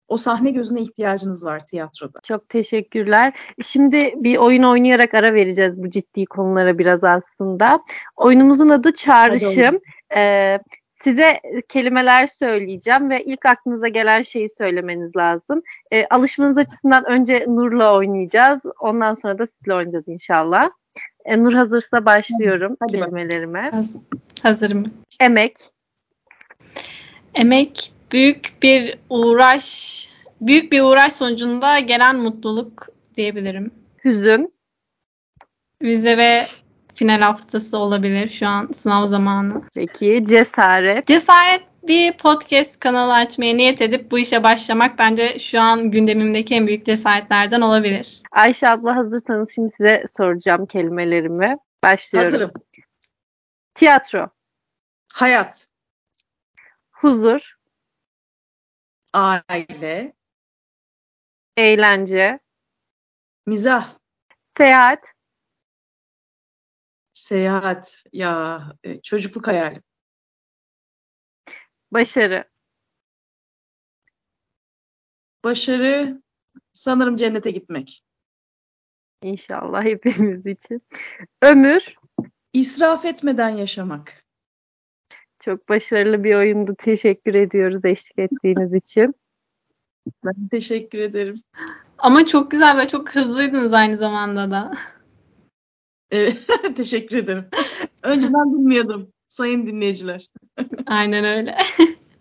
O 0.08 0.18
sahne 0.18 0.52
gözüne 0.52 0.82
ihtiyacınız 0.82 1.46
var 1.46 1.66
tiyatroda. 1.66 2.20
Çok 2.24 2.50
teşekkürler. 2.50 3.40
Şimdi 3.66 4.14
bir 4.16 4.38
oyun 4.38 4.64
oynayarak 4.64 5.14
ara 5.14 5.34
vereceğiz 5.34 5.78
bu 5.78 5.90
ciddi 5.90 6.26
konulara 6.26 6.78
biraz 6.78 7.04
aslında. 7.04 7.80
Oyunumuzun 8.16 8.70
adı 8.70 8.94
Çağrışım. 8.94 9.80
Ee, 10.16 10.60
Size 11.04 11.42
kelimeler 11.70 12.28
söyleyeceğim 12.28 13.10
ve 13.10 13.24
ilk 13.24 13.46
aklınıza 13.46 13.88
gelen 13.88 14.24
şeyi 14.24 14.50
söylemeniz 14.50 15.16
lazım. 15.16 15.62
E, 15.92 16.06
alışmanız 16.06 16.58
açısından 16.58 17.06
önce 17.06 17.46
Nur'la 17.48 17.96
oynayacağız. 17.96 18.62
Ondan 18.80 19.14
sonra 19.14 19.40
da 19.40 19.46
sizle 19.46 19.74
oynayacağız 19.74 20.08
inşallah. 20.08 20.70
E, 21.26 21.44
Nur 21.44 21.54
hazırsa 21.54 22.06
başlıyorum 22.06 22.78
Hadi 22.80 22.92
kelimelerime. 22.92 23.70
Hazır. 23.72 24.00
Hazırım. 24.44 24.94
Emek. 25.20 25.56
Emek 27.36 27.94
büyük 28.12 28.54
bir 28.64 29.00
uğraş, 29.10 30.10
büyük 30.42 30.72
bir 30.72 30.82
uğraş 30.82 31.14
sonucunda 31.14 31.80
gelen 31.80 32.16
mutluluk 32.16 32.88
diyebilirim. 33.18 33.72
Hüzün. 34.06 34.54
Vize 35.82 36.18
ve 36.18 36.42
final 37.00 37.22
haftası 37.22 37.78
olabilir 37.78 38.30
şu 38.30 38.48
an 38.48 38.70
sınav 38.76 39.08
zamanı. 39.08 39.62
Peki 39.76 40.26
cesaret. 40.28 41.08
Cesaret 41.08 41.62
bir 41.88 42.18
podcast 42.18 42.80
kanalı 42.80 43.14
açmaya 43.14 43.56
niyet 43.56 43.82
edip 43.82 44.12
bu 44.12 44.20
işe 44.20 44.44
başlamak 44.44 45.00
bence 45.00 45.40
şu 45.40 45.62
an 45.62 45.92
gündemimdeki 45.92 46.56
en 46.56 46.68
büyük 46.68 46.86
cesaretlerden 46.86 47.62
olabilir. 47.62 48.22
Ayşe 48.32 48.70
abla 48.70 48.96
hazırsanız 48.96 49.52
şimdi 49.56 49.72
size 49.72 50.04
soracağım 50.18 50.66
kelimelerimi. 50.66 51.58
Başlıyorum. 51.84 52.32
Hazırım. 52.32 52.52
Tiyatro. 53.76 54.30
Hayat. 55.14 55.68
Huzur. 56.92 57.56
Aile. 59.14 60.14
Eğlence. 61.58 62.40
Mizah. 63.46 63.90
Seyahat. 64.44 65.19
Seyahat. 67.30 68.04
Ya 68.14 68.62
e, 68.84 69.02
çocukluk 69.02 69.48
hayalim. 69.48 69.84
Başarı. 71.92 72.44
Başarı 75.44 76.22
sanırım 76.74 77.16
cennete 77.16 77.52
gitmek. 77.52 78.04
İnşallah 79.22 79.84
hepimiz 79.84 80.46
için. 80.46 80.82
Ömür. 81.42 81.96
İsraf 82.54 83.06
etmeden 83.06 83.50
yaşamak. 83.50 84.24
Çok 85.40 85.70
başarılı 85.70 86.24
bir 86.24 86.36
oyundu. 86.36 86.76
Teşekkür 86.78 87.34
ediyoruz 87.34 87.86
eşlik 87.86 88.20
ettiğiniz 88.20 88.74
için. 88.74 89.16
Ben 90.26 90.48
teşekkür 90.48 91.00
ederim. 91.00 91.44
Ama 91.98 92.26
çok 92.26 92.52
güzel 92.52 92.78
ve 92.78 92.88
çok 92.88 93.16
hızlıydınız 93.16 93.74
aynı 93.74 93.98
zamanda 93.98 94.52
da. 94.52 94.74
Evet, 96.12 96.38
teşekkür 96.76 97.18
ederim. 97.18 97.46
Önceden 98.04 98.54
bilmiyordum 98.54 99.12
sayın 99.30 99.68
dinleyiciler. 99.68 100.28
Aynen 100.88 101.26
öyle. 101.26 101.58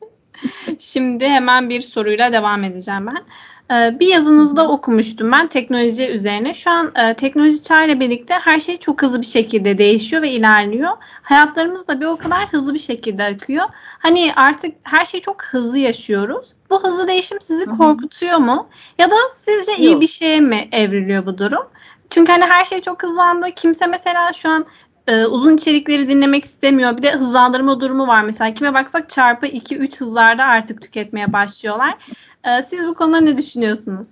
Şimdi 0.79 1.29
hemen 1.29 1.69
bir 1.69 1.81
soruyla 1.81 2.33
devam 2.33 2.65
edeceğim 2.65 3.07
ben. 3.07 3.25
Ee, 3.71 4.01
bir 4.01 4.07
yazınızda 4.07 4.69
okumuştum 4.69 5.33
ben 5.33 5.49
teknoloji 5.49 6.09
üzerine. 6.09 6.55
Şu 6.55 6.71
an 6.71 6.93
e, 6.95 7.15
teknoloji 7.15 7.63
çağıyla 7.63 8.01
birlikte 8.01 8.35
her 8.35 8.59
şey 8.59 8.77
çok 8.77 9.03
hızlı 9.03 9.21
bir 9.21 9.27
şekilde 9.27 9.79
değişiyor 9.79 10.23
ve 10.23 10.31
ilerliyor. 10.31 10.91
Hayatlarımız 11.23 11.89
da 11.89 12.01
bir 12.01 12.07
o 12.07 12.17
kadar 12.17 12.49
hızlı 12.53 12.75
bir 12.75 12.79
şekilde 12.79 13.25
akıyor. 13.25 13.67
Hani 13.99 14.33
artık 14.37 14.75
her 14.83 15.05
şeyi 15.05 15.21
çok 15.21 15.45
hızlı 15.45 15.79
yaşıyoruz. 15.79 16.55
Bu 16.71 16.83
hızlı 16.83 17.09
değişim 17.09 17.41
sizi 17.41 17.67
korkutuyor 17.67 18.39
mu? 18.39 18.69
Ya 18.99 19.11
da 19.11 19.17
sizce 19.39 19.77
iyi 19.77 20.01
bir 20.01 20.07
şeye 20.07 20.41
mi 20.41 20.69
evriliyor 20.73 21.27
bu 21.27 21.39
durum? 21.39 21.67
Çünkü 22.11 22.33
hani 22.33 22.45
her 22.45 22.65
şey 22.65 22.81
çok 22.83 23.03
hızlandı. 23.03 23.47
Kimse 23.57 23.87
mesela 23.87 24.33
şu 24.33 24.49
an 24.49 24.67
e, 25.07 25.27
uzun 25.27 25.57
içerikleri 25.57 26.09
dinlemek 26.09 26.45
istemiyor. 26.45 26.97
Bir 26.97 27.03
de 27.03 27.13
hızlandırma 27.13 27.81
durumu 27.81 28.07
var 28.07 28.23
mesela. 28.23 28.55
Kime 28.55 28.75
baksak 28.75 29.09
çarpı 29.09 29.47
2-3 29.47 30.01
hızlarda 30.01 30.45
artık 30.45 30.83
tüketmeye 30.83 31.33
başlıyorlar. 31.33 31.95
E, 32.45 32.63
siz 32.63 32.87
bu 32.87 32.95
konuda 32.95 33.21
ne 33.21 33.37
düşünüyorsunuz? 33.37 34.09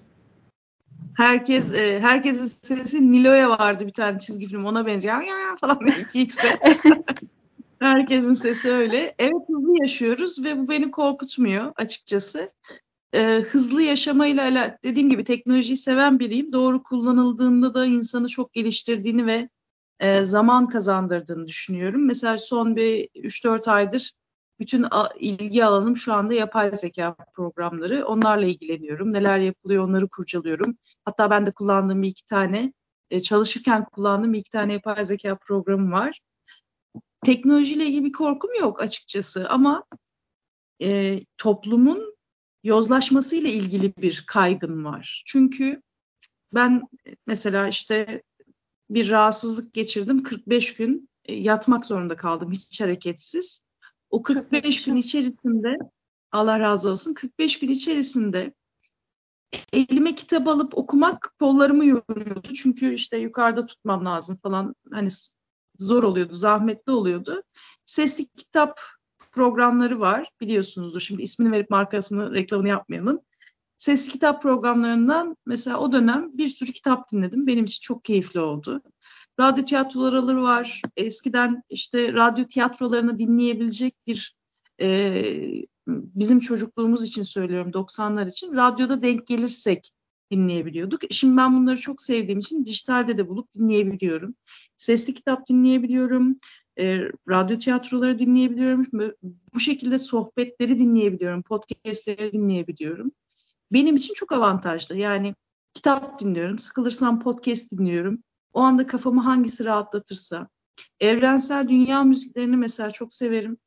Herkes 1.16 1.74
e, 1.74 2.00
herkesin 2.00 2.46
sesi 2.46 3.12
Nilo'ya 3.12 3.50
vardı 3.50 3.86
bir 3.86 3.92
tane 3.92 4.18
çizgi 4.18 4.46
film 4.46 4.64
ona 4.64 4.86
benziyor. 4.86 5.14
Ya 5.14 5.38
ya 5.38 5.56
falan 5.60 5.78
2x'e. 5.78 6.58
Herkesin 7.80 8.34
sesi 8.34 8.72
öyle. 8.72 9.14
Evet 9.18 9.42
hızlı 9.48 9.82
yaşıyoruz 9.82 10.44
ve 10.44 10.58
bu 10.58 10.68
beni 10.68 10.90
korkutmuyor 10.90 11.72
açıkçası 11.76 12.48
e, 13.16 13.40
hızlı 13.40 13.82
yaşamayla 13.82 14.78
dediğim 14.84 15.10
gibi 15.10 15.24
teknolojiyi 15.24 15.76
seven 15.76 16.18
biriyim. 16.18 16.52
Doğru 16.52 16.82
kullanıldığında 16.82 17.74
da 17.74 17.86
insanı 17.86 18.28
çok 18.28 18.52
geliştirdiğini 18.52 19.26
ve 19.26 19.48
e, 20.00 20.24
zaman 20.24 20.68
kazandırdığını 20.68 21.46
düşünüyorum. 21.46 22.06
Mesela 22.06 22.38
son 22.38 22.76
bir 22.76 23.08
3-4 23.14 23.70
aydır 23.70 24.12
bütün 24.60 24.86
a, 24.90 25.08
ilgi 25.20 25.64
alanım 25.64 25.96
şu 25.96 26.12
anda 26.12 26.34
yapay 26.34 26.74
zeka 26.74 27.16
programları. 27.34 28.06
Onlarla 28.06 28.46
ilgileniyorum. 28.46 29.12
Neler 29.12 29.38
yapılıyor 29.38 29.84
onları 29.84 30.08
kurcalıyorum. 30.08 30.78
Hatta 31.04 31.30
ben 31.30 31.46
de 31.46 31.50
kullandığım 31.50 32.02
iki 32.02 32.24
tane, 32.24 32.72
e, 33.10 33.22
çalışırken 33.22 33.84
kullandığım 33.84 34.34
iki 34.34 34.50
tane 34.50 34.72
yapay 34.72 35.04
zeka 35.04 35.36
programı 35.36 35.92
var. 35.92 36.20
Teknolojiyle 37.24 37.86
ilgili 37.86 38.04
bir 38.04 38.12
korkum 38.12 38.50
yok 38.60 38.80
açıkçası 38.80 39.48
ama 39.48 39.84
e, 40.82 41.20
toplumun 41.38 42.15
yozlaşması 42.66 43.36
ile 43.36 43.52
ilgili 43.52 43.96
bir 43.96 44.24
kaygın 44.26 44.84
var. 44.84 45.22
Çünkü 45.26 45.82
ben 46.54 46.82
mesela 47.26 47.68
işte 47.68 48.22
bir 48.90 49.10
rahatsızlık 49.10 49.74
geçirdim. 49.74 50.22
45 50.22 50.76
gün 50.76 51.10
e, 51.24 51.34
yatmak 51.34 51.86
zorunda 51.86 52.16
kaldım 52.16 52.52
hiç 52.52 52.80
hareketsiz. 52.80 53.62
O 54.10 54.22
45 54.22 54.84
gün 54.84 54.96
içerisinde 54.96 55.78
Allah 56.32 56.60
razı 56.60 56.90
olsun 56.90 57.14
45 57.14 57.58
gün 57.58 57.68
içerisinde 57.68 58.54
elime 59.72 60.14
kitap 60.14 60.48
alıp 60.48 60.78
okumak 60.78 61.34
kollarımı 61.40 61.86
yoruyordu. 61.86 62.52
Çünkü 62.54 62.94
işte 62.94 63.18
yukarıda 63.18 63.66
tutmam 63.66 64.04
lazım 64.04 64.38
falan. 64.42 64.74
Hani 64.92 65.08
zor 65.78 66.02
oluyordu, 66.02 66.34
zahmetli 66.34 66.92
oluyordu. 66.92 67.42
Sesli 67.86 68.26
kitap 68.26 68.80
programları 69.36 70.00
var 70.00 70.30
biliyorsunuzdur. 70.40 71.00
Şimdi 71.00 71.22
ismini 71.22 71.52
verip 71.52 71.70
markasını 71.70 72.34
reklamını 72.34 72.68
yapmayalım. 72.68 73.20
Sesli 73.78 74.12
kitap 74.12 74.42
programlarından 74.42 75.36
mesela 75.46 75.78
o 75.78 75.92
dönem 75.92 76.38
bir 76.38 76.48
sürü 76.48 76.72
kitap 76.72 77.12
dinledim. 77.12 77.46
Benim 77.46 77.64
için 77.64 77.80
çok 77.80 78.04
keyifli 78.04 78.40
oldu. 78.40 78.82
Radyo 79.40 79.64
tiyatroları 79.64 80.42
var. 80.42 80.82
Eskiden 80.96 81.62
işte 81.70 82.12
radyo 82.12 82.44
tiyatrolarını 82.46 83.18
dinleyebilecek 83.18 83.94
bir 84.06 84.36
e, 84.80 85.22
bizim 85.88 86.40
çocukluğumuz 86.40 87.04
için 87.04 87.22
söylüyorum 87.22 87.70
90'lar 87.70 88.28
için 88.28 88.54
radyoda 88.54 89.02
denk 89.02 89.26
gelirsek 89.26 89.90
dinleyebiliyorduk. 90.30 91.00
Şimdi 91.10 91.36
ben 91.36 91.56
bunları 91.56 91.80
çok 91.80 92.02
sevdiğim 92.02 92.38
için 92.38 92.66
dijitalde 92.66 93.18
de 93.18 93.28
bulup 93.28 93.52
dinleyebiliyorum. 93.52 94.34
Sesli 94.76 95.14
kitap 95.14 95.48
dinleyebiliyorum. 95.48 96.38
E, 96.78 97.00
radyo 97.28 97.58
tiyatroları 97.58 98.18
dinleyebiliyorum. 98.18 98.86
Bu 99.54 99.60
şekilde 99.60 99.98
sohbetleri 99.98 100.78
dinleyebiliyorum. 100.78 101.42
Podcastleri 101.42 102.32
dinleyebiliyorum. 102.32 103.12
Benim 103.72 103.96
için 103.96 104.14
çok 104.14 104.32
avantajlı. 104.32 104.96
Yani 104.96 105.34
kitap 105.74 106.20
dinliyorum. 106.20 106.58
Sıkılırsam 106.58 107.20
podcast 107.20 107.70
dinliyorum. 107.72 108.22
O 108.52 108.60
anda 108.60 108.86
kafamı 108.86 109.20
hangisi 109.20 109.64
rahatlatırsa. 109.64 110.48
Evrensel 111.00 111.68
dünya 111.68 112.04
müziklerini 112.04 112.56
mesela 112.56 112.90
çok 112.90 113.12
severim. 113.12 113.58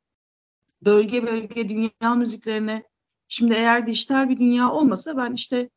Bölge 0.84 1.26
bölge 1.26 1.68
dünya 1.68 2.14
müziklerine 2.16 2.84
şimdi 3.28 3.54
eğer 3.54 3.86
dijital 3.86 4.28
bir 4.28 4.38
dünya 4.38 4.70
olmasa 4.72 5.16
ben 5.16 5.32
işte 5.32 5.70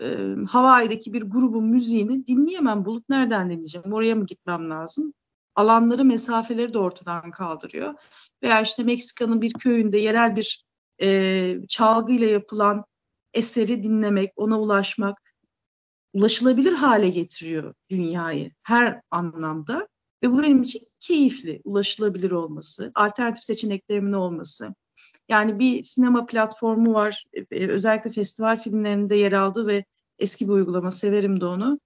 e, 0.00 0.16
Hawaii'deki 0.48 1.12
bir 1.12 1.22
grubun 1.22 1.64
müziğini 1.64 2.26
dinleyemem. 2.26 2.84
Bulup 2.84 3.08
nereden 3.08 3.50
dinleyeceğim? 3.50 3.92
Oraya 3.92 4.14
mı 4.14 4.26
gitmem 4.26 4.70
lazım? 4.70 5.12
Alanları, 5.60 6.04
mesafeleri 6.04 6.74
de 6.74 6.78
ortadan 6.78 7.30
kaldırıyor. 7.30 7.94
Veya 8.42 8.60
işte 8.60 8.82
Meksika'nın 8.82 9.42
bir 9.42 9.52
köyünde 9.52 9.98
yerel 9.98 10.36
bir 10.36 10.64
e, 11.02 11.56
çalgıyla 11.68 12.26
yapılan 12.26 12.84
eseri 13.34 13.82
dinlemek, 13.82 14.32
ona 14.36 14.60
ulaşmak 14.60 15.18
ulaşılabilir 16.12 16.72
hale 16.72 17.08
getiriyor 17.08 17.74
dünyayı 17.90 18.50
her 18.62 19.00
anlamda. 19.10 19.88
Ve 20.22 20.32
bu 20.32 20.42
benim 20.42 20.62
için 20.62 20.82
keyifli, 21.00 21.60
ulaşılabilir 21.64 22.30
olması, 22.30 22.92
alternatif 22.94 23.44
seçeneklerimin 23.44 24.12
olması. 24.12 24.74
Yani 25.28 25.58
bir 25.58 25.82
sinema 25.82 26.26
platformu 26.26 26.94
var, 26.94 27.24
e, 27.50 27.66
özellikle 27.66 28.10
festival 28.10 28.62
filmlerinde 28.62 29.16
yer 29.16 29.32
aldı 29.32 29.66
ve 29.66 29.84
eski 30.18 30.48
bir 30.48 30.52
uygulama, 30.52 30.90
severim 30.90 31.40
de 31.40 31.46
onu. 31.46 31.80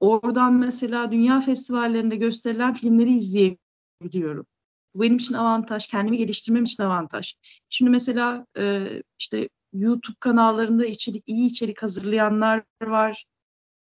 Oradan 0.00 0.54
mesela 0.54 1.12
dünya 1.12 1.40
festivallerinde 1.40 2.16
gösterilen 2.16 2.74
filmleri 2.74 3.16
izleyebiliyorum. 3.16 4.46
Bu 4.94 5.02
benim 5.02 5.16
için 5.16 5.34
avantaj, 5.34 5.86
kendimi 5.86 6.18
geliştirmem 6.18 6.64
için 6.64 6.82
avantaj. 6.82 7.34
Şimdi 7.68 7.90
mesela 7.90 8.46
e, 8.58 8.88
işte 9.18 9.48
YouTube 9.72 10.16
kanallarında 10.20 10.86
içerik, 10.86 11.24
iyi 11.26 11.50
içerik 11.50 11.82
hazırlayanlar 11.82 12.62
var. 12.82 13.26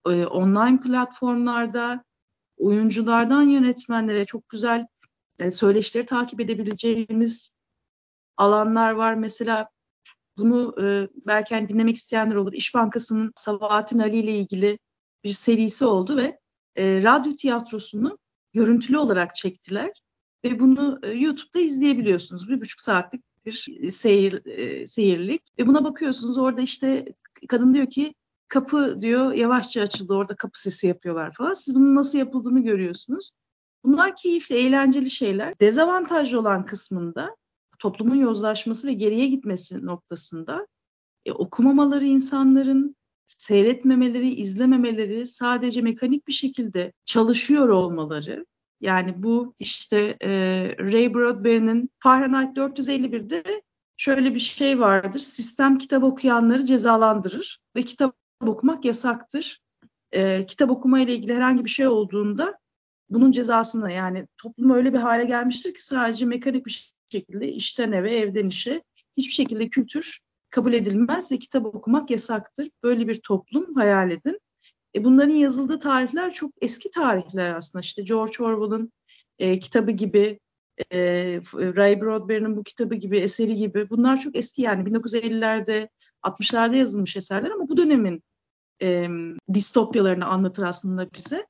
E, 0.06 0.24
online 0.26 0.80
platformlarda 0.80 2.04
oyunculardan 2.56 3.42
yönetmenlere 3.42 4.24
çok 4.24 4.48
güzel 4.48 4.86
e, 5.38 5.50
söyleşileri 5.50 6.06
takip 6.06 6.40
edebileceğimiz 6.40 7.54
alanlar 8.36 8.90
var. 8.92 9.14
Mesela 9.14 9.68
bunu 10.36 10.74
e, 10.82 11.08
belki 11.26 11.54
hani 11.54 11.68
dinlemek 11.68 11.96
isteyenler 11.96 12.34
olur. 12.36 12.52
İş 12.52 12.74
Bankası'nın 12.74 13.32
Sabahattin 13.36 13.98
Ali 13.98 14.16
ile 14.16 14.38
ilgili 14.38 14.78
bir 15.24 15.32
serisi 15.32 15.86
oldu 15.86 16.16
ve 16.16 16.38
e, 16.76 17.02
radyo 17.02 17.36
tiyatrosunu 17.36 18.18
görüntülü 18.52 18.98
olarak 18.98 19.34
çektiler. 19.34 19.90
Ve 20.44 20.60
bunu 20.60 20.98
e, 21.02 21.10
YouTube'da 21.10 21.60
izleyebiliyorsunuz. 21.60 22.48
Bir 22.48 22.60
buçuk 22.60 22.80
saatlik 22.80 23.22
bir 23.46 23.90
seyir, 23.90 24.46
e, 24.46 24.86
seyirlik. 24.86 25.42
Ve 25.58 25.66
buna 25.66 25.84
bakıyorsunuz 25.84 26.38
orada 26.38 26.60
işte 26.60 27.04
kadın 27.48 27.74
diyor 27.74 27.90
ki 27.90 28.14
kapı 28.48 29.00
diyor 29.00 29.32
yavaşça 29.32 29.82
açıldı 29.82 30.14
orada 30.14 30.36
kapı 30.36 30.60
sesi 30.60 30.86
yapıyorlar 30.86 31.32
falan. 31.32 31.54
Siz 31.54 31.74
bunun 31.74 31.94
nasıl 31.94 32.18
yapıldığını 32.18 32.60
görüyorsunuz. 32.60 33.30
Bunlar 33.84 34.16
keyifli, 34.16 34.56
eğlenceli 34.56 35.10
şeyler. 35.10 35.60
Dezavantajlı 35.60 36.40
olan 36.40 36.66
kısmında 36.66 37.36
toplumun 37.78 38.16
yozlaşması 38.16 38.86
ve 38.86 38.92
geriye 38.92 39.26
gitmesi 39.26 39.86
noktasında 39.86 40.66
e, 41.24 41.32
okumamaları 41.32 42.04
insanların 42.04 42.96
seyretmemeleri, 43.26 44.34
izlememeleri, 44.34 45.26
sadece 45.26 45.80
mekanik 45.80 46.28
bir 46.28 46.32
şekilde 46.32 46.92
çalışıyor 47.04 47.68
olmaları. 47.68 48.46
Yani 48.80 49.22
bu 49.22 49.54
işte 49.58 50.16
e, 50.22 50.30
Ray 50.78 51.14
Bradbury'nin 51.14 51.90
Fahrenheit 51.98 52.56
451'de 52.56 53.62
şöyle 53.96 54.34
bir 54.34 54.40
şey 54.40 54.80
vardır. 54.80 55.18
Sistem 55.18 55.78
kitap 55.78 56.04
okuyanları 56.04 56.64
cezalandırır 56.64 57.60
ve 57.76 57.82
kitap 57.82 58.16
okumak 58.46 58.84
yasaktır. 58.84 59.60
E, 60.12 60.46
kitap 60.46 60.70
okuma 60.70 61.00
ile 61.00 61.14
ilgili 61.14 61.34
herhangi 61.34 61.64
bir 61.64 61.70
şey 61.70 61.86
olduğunda 61.86 62.58
bunun 63.10 63.32
cezasını 63.32 63.92
yani 63.92 64.26
toplum 64.38 64.70
öyle 64.70 64.92
bir 64.92 64.98
hale 64.98 65.24
gelmiştir 65.24 65.74
ki 65.74 65.84
sadece 65.84 66.26
mekanik 66.26 66.66
bir 66.66 66.94
şekilde 67.08 67.52
işten 67.52 67.92
eve, 67.92 68.16
evden 68.16 68.46
işe 68.46 68.82
hiçbir 69.16 69.32
şekilde 69.32 69.68
kültür 69.68 70.18
kabul 70.54 70.72
edilmez 70.72 71.32
ve 71.32 71.38
kitap 71.38 71.66
okumak 71.66 72.10
yasaktır. 72.10 72.70
Böyle 72.82 73.08
bir 73.08 73.20
toplum 73.20 73.74
hayal 73.74 74.10
edin. 74.10 74.40
E 74.94 75.04
bunların 75.04 75.34
yazıldığı 75.34 75.78
tarihler 75.78 76.32
çok 76.32 76.52
eski 76.60 76.90
tarihler 76.90 77.50
aslında. 77.50 77.82
İşte 77.82 78.02
George 78.02 78.44
Orwell'ın 78.44 78.92
e, 79.38 79.58
kitabı 79.58 79.90
gibi, 79.90 80.40
e, 80.92 80.98
Ray 81.54 82.00
Bradbury'nin 82.00 82.56
bu 82.56 82.62
kitabı 82.62 82.94
gibi, 82.94 83.18
eseri 83.18 83.56
gibi. 83.56 83.90
Bunlar 83.90 84.20
çok 84.20 84.36
eski 84.36 84.62
yani 84.62 84.88
1950'lerde, 84.88 85.88
60'larda 86.22 86.76
yazılmış 86.76 87.16
eserler 87.16 87.50
ama 87.50 87.68
bu 87.68 87.76
dönemin 87.76 88.22
e, 88.82 89.08
distopyalarını 89.54 90.26
anlatır 90.26 90.62
aslında 90.62 91.12
bize. 91.12 91.46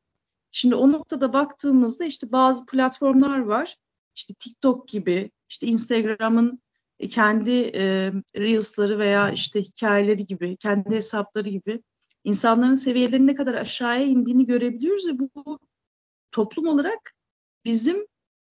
Şimdi 0.50 0.74
o 0.74 0.92
noktada 0.92 1.32
baktığımızda 1.32 2.04
işte 2.04 2.32
bazı 2.32 2.66
platformlar 2.66 3.38
var. 3.38 3.76
İşte 4.14 4.34
TikTok 4.34 4.88
gibi, 4.88 5.30
işte 5.48 5.66
Instagram'ın 5.66 6.60
kendi 7.10 7.50
e, 7.74 8.12
Reels'ları 8.36 8.98
veya 8.98 9.30
işte 9.30 9.62
hikayeleri 9.62 10.26
gibi, 10.26 10.56
kendi 10.56 10.90
hesapları 10.90 11.50
gibi 11.50 11.82
insanların 12.24 12.74
seviyelerinin 12.74 13.26
ne 13.26 13.34
kadar 13.34 13.54
aşağıya 13.54 14.04
indiğini 14.04 14.46
görebiliyoruz 14.46 15.06
ve 15.08 15.18
bu, 15.18 15.30
bu 15.34 15.58
toplum 16.32 16.66
olarak 16.66 17.14
bizim 17.64 18.06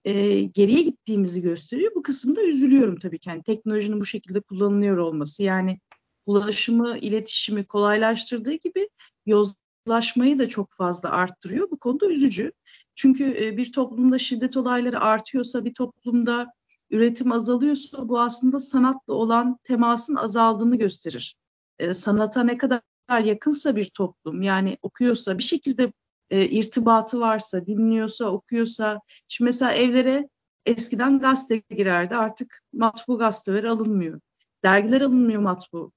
e, 0.06 0.42
geriye 0.42 0.82
gittiğimizi 0.82 1.42
gösteriyor. 1.42 1.96
Bu 1.96 2.02
kısımda 2.02 2.44
üzülüyorum 2.44 3.00
tabii 3.00 3.20
ki. 3.20 3.30
Yani 3.30 3.44
teknolojinin 3.44 4.02
bu 4.02 4.06
şekilde 4.06 4.42
kullanılıyor 4.42 4.98
olması. 4.98 5.44
Yani 5.44 5.80
ulaşımı, 6.26 6.98
iletişimi 6.98 7.66
kolaylaştırdığı 7.66 8.54
gibi 8.54 8.90
yozlaşmayı 9.26 10.40
da 10.40 10.50
çok 10.50 10.74
fazla 10.74 11.10
arttırıyor. 11.10 11.72
Bu 11.72 11.80
konuda 11.80 12.08
üzücü. 12.08 12.52
Çünkü 12.96 13.46
e, 13.46 13.58
bir 13.58 13.72
toplumda 13.72 14.18
şiddet 14.18 14.58
olayları 14.58 15.00
artıyorsa, 15.00 15.66
bir 15.66 15.74
toplumda 15.74 16.54
üretim 16.94 17.32
azalıyorsa 17.32 18.10
bu 18.10 18.22
aslında 18.22 18.60
sanatla 18.60 19.14
olan 19.14 19.58
temasın 19.64 20.16
azaldığını 20.16 20.76
gösterir. 20.76 21.36
E, 21.80 21.94
sanata 21.94 22.44
ne 22.44 22.58
kadar 22.58 22.82
yakınsa 23.24 23.76
bir 23.76 23.90
toplum 23.90 24.42
yani 24.42 24.78
okuyorsa 24.82 25.38
bir 25.38 25.44
şekilde 25.44 25.94
e, 26.30 26.46
irtibatı 26.46 27.20
varsa, 27.20 27.66
dinliyorsa, 27.66 28.26
okuyorsa. 28.26 29.00
Şimdi 29.28 29.48
mesela 29.48 29.74
evlere 29.74 30.30
eskiden 30.66 31.20
gazete 31.20 31.76
girerdi 31.76 32.16
artık 32.16 32.62
matbu 32.74 33.18
gazeteler 33.18 33.64
alınmıyor. 33.64 34.20
Dergiler 34.64 35.02
alınmıyor 35.02 35.42
matbu. 35.42 35.92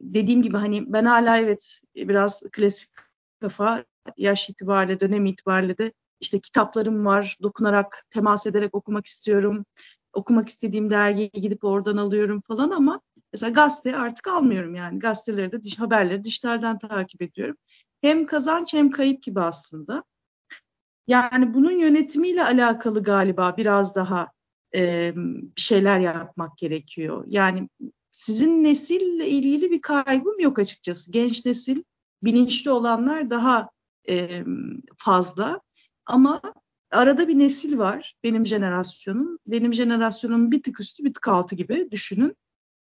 Dediğim 0.00 0.42
gibi 0.42 0.56
hani 0.56 0.92
ben 0.92 1.04
hala 1.04 1.38
evet 1.38 1.80
biraz 1.96 2.42
klasik 2.52 2.90
kafa 3.40 3.84
yaş 4.16 4.50
itibariyle, 4.50 5.00
dönem 5.00 5.26
itibariyle 5.26 5.78
de 5.78 5.92
işte 6.20 6.40
kitaplarım 6.40 7.04
var. 7.06 7.38
Dokunarak, 7.42 8.06
temas 8.10 8.46
ederek 8.46 8.74
okumak 8.74 9.06
istiyorum 9.06 9.64
okumak 10.12 10.48
istediğim 10.48 10.90
dergiye 10.90 11.26
gidip 11.28 11.64
oradan 11.64 11.96
alıyorum 11.96 12.40
falan 12.40 12.70
ama 12.70 13.00
mesela 13.32 13.50
gazete 13.50 13.96
artık 13.96 14.28
almıyorum 14.28 14.74
yani. 14.74 14.98
Gazeteleri 14.98 15.52
de 15.52 15.58
haberleri 15.78 16.24
dijitalden 16.24 16.78
takip 16.78 17.22
ediyorum. 17.22 17.56
Hem 18.00 18.26
kazanç 18.26 18.72
hem 18.72 18.90
kayıp 18.90 19.22
gibi 19.22 19.40
aslında. 19.40 20.04
Yani 21.06 21.54
bunun 21.54 21.70
yönetimiyle 21.70 22.44
alakalı 22.44 23.02
galiba 23.02 23.56
biraz 23.56 23.94
daha 23.94 24.28
e, 24.74 25.12
bir 25.16 25.60
şeyler 25.60 26.00
yapmak 26.00 26.58
gerekiyor. 26.58 27.24
Yani 27.26 27.68
sizin 28.12 28.64
nesille 28.64 29.28
ilgili 29.28 29.70
bir 29.70 29.80
kaybım 29.80 30.40
yok 30.40 30.58
açıkçası. 30.58 31.12
Genç 31.12 31.46
nesil 31.46 31.82
bilinçli 32.22 32.70
olanlar 32.70 33.30
daha 33.30 33.70
e, 34.08 34.44
fazla. 34.96 35.60
Ama 36.06 36.40
arada 36.92 37.28
bir 37.28 37.38
nesil 37.38 37.78
var 37.78 38.14
benim 38.24 38.46
jenerasyonum. 38.46 39.38
Benim 39.46 39.74
jenerasyonum 39.74 40.50
bir 40.50 40.62
tık 40.62 40.80
üstü 40.80 41.04
bir 41.04 41.14
tık 41.14 41.28
altı 41.28 41.54
gibi 41.54 41.88
düşünün. 41.90 42.36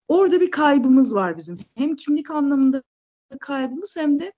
Orada 0.08 0.42
bir 0.42 0.52
kaybımız 0.52 1.16
var 1.16 1.38
bizim. 1.38 1.60
Hem 1.76 1.96
kimlik 1.96 2.32
anlamında 2.32 2.84
kaybımız 3.40 3.96
hem 3.98 4.20
de 4.20 4.34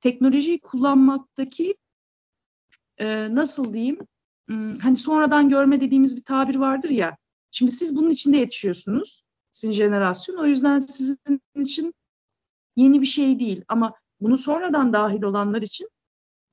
teknolojiyi 0.00 0.60
kullanmaktaki 0.60 1.76
e, 2.98 3.34
nasıl 3.34 3.74
diyeyim 3.74 3.98
hmm, 4.48 4.74
hani 4.74 4.96
sonradan 4.96 5.48
görme 5.48 5.80
dediğimiz 5.80 6.16
bir 6.16 6.22
tabir 6.22 6.54
vardır 6.54 6.90
ya. 6.90 7.16
Şimdi 7.50 7.72
siz 7.72 7.96
bunun 7.96 8.10
içinde 8.10 8.36
yetişiyorsunuz. 8.36 9.22
Sizin 9.52 9.72
jenerasyon. 9.72 10.36
O 10.36 10.46
yüzden 10.46 10.78
sizin 10.78 11.40
için 11.56 11.94
yeni 12.76 13.00
bir 13.00 13.06
şey 13.06 13.38
değil. 13.38 13.64
Ama 13.68 13.94
bunu 14.20 14.38
sonradan 14.38 14.92
dahil 14.92 15.22
olanlar 15.22 15.62
için 15.62 15.88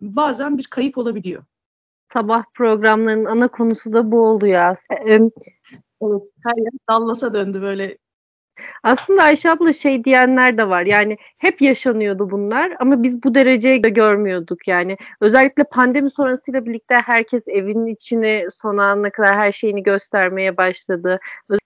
bazen 0.01 0.57
bir 0.57 0.63
kayıp 0.63 0.97
olabiliyor. 0.97 1.43
Sabah 2.13 2.43
programlarının 2.53 3.25
ana 3.25 3.47
konusu 3.47 3.93
da 3.93 4.11
bu 4.11 4.19
oluyor 4.19 4.61
aslında. 4.61 4.99
Evet, 5.05 5.33
her 6.43 6.57
yer 6.57 6.71
Dallas'a 6.89 7.33
döndü 7.33 7.61
böyle. 7.61 7.97
Aslında 8.83 9.23
Ayşe 9.23 9.49
abla 9.49 9.73
şey 9.73 10.03
diyenler 10.03 10.57
de 10.57 10.69
var. 10.69 10.85
Yani 10.85 11.17
hep 11.37 11.61
yaşanıyordu 11.61 12.31
bunlar 12.31 12.73
ama 12.79 13.03
biz 13.03 13.23
bu 13.23 13.35
dereceye 13.35 13.77
görmüyorduk 13.77 14.67
yani. 14.67 14.97
Özellikle 15.21 15.63
pandemi 15.63 16.11
sonrasıyla 16.11 16.65
birlikte 16.65 16.95
herkes 16.95 17.43
evinin 17.47 17.87
içini 17.87 18.47
son 18.61 18.77
anına 18.77 19.09
kadar 19.09 19.35
her 19.35 19.51
şeyini 19.51 19.83
göstermeye 19.83 20.57
başladı. 20.57 21.19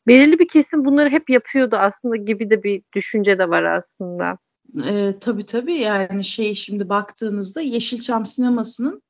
Belirli 0.07 0.39
bir 0.39 0.47
kesim 0.47 0.85
bunları 0.85 1.09
hep 1.09 1.29
yapıyordu 1.29 1.75
aslında 1.75 2.15
gibi 2.15 2.49
de 2.49 2.63
bir 2.63 2.81
düşünce 2.95 3.39
de 3.39 3.49
var 3.49 3.63
aslında. 3.63 4.37
E, 4.85 5.13
tabii 5.21 5.45
tabii 5.45 5.77
yani 5.77 6.23
şey 6.23 6.55
şimdi 6.55 6.89
baktığınızda 6.89 7.61
Yeşilçam 7.61 8.25
sinemasının 8.25 9.01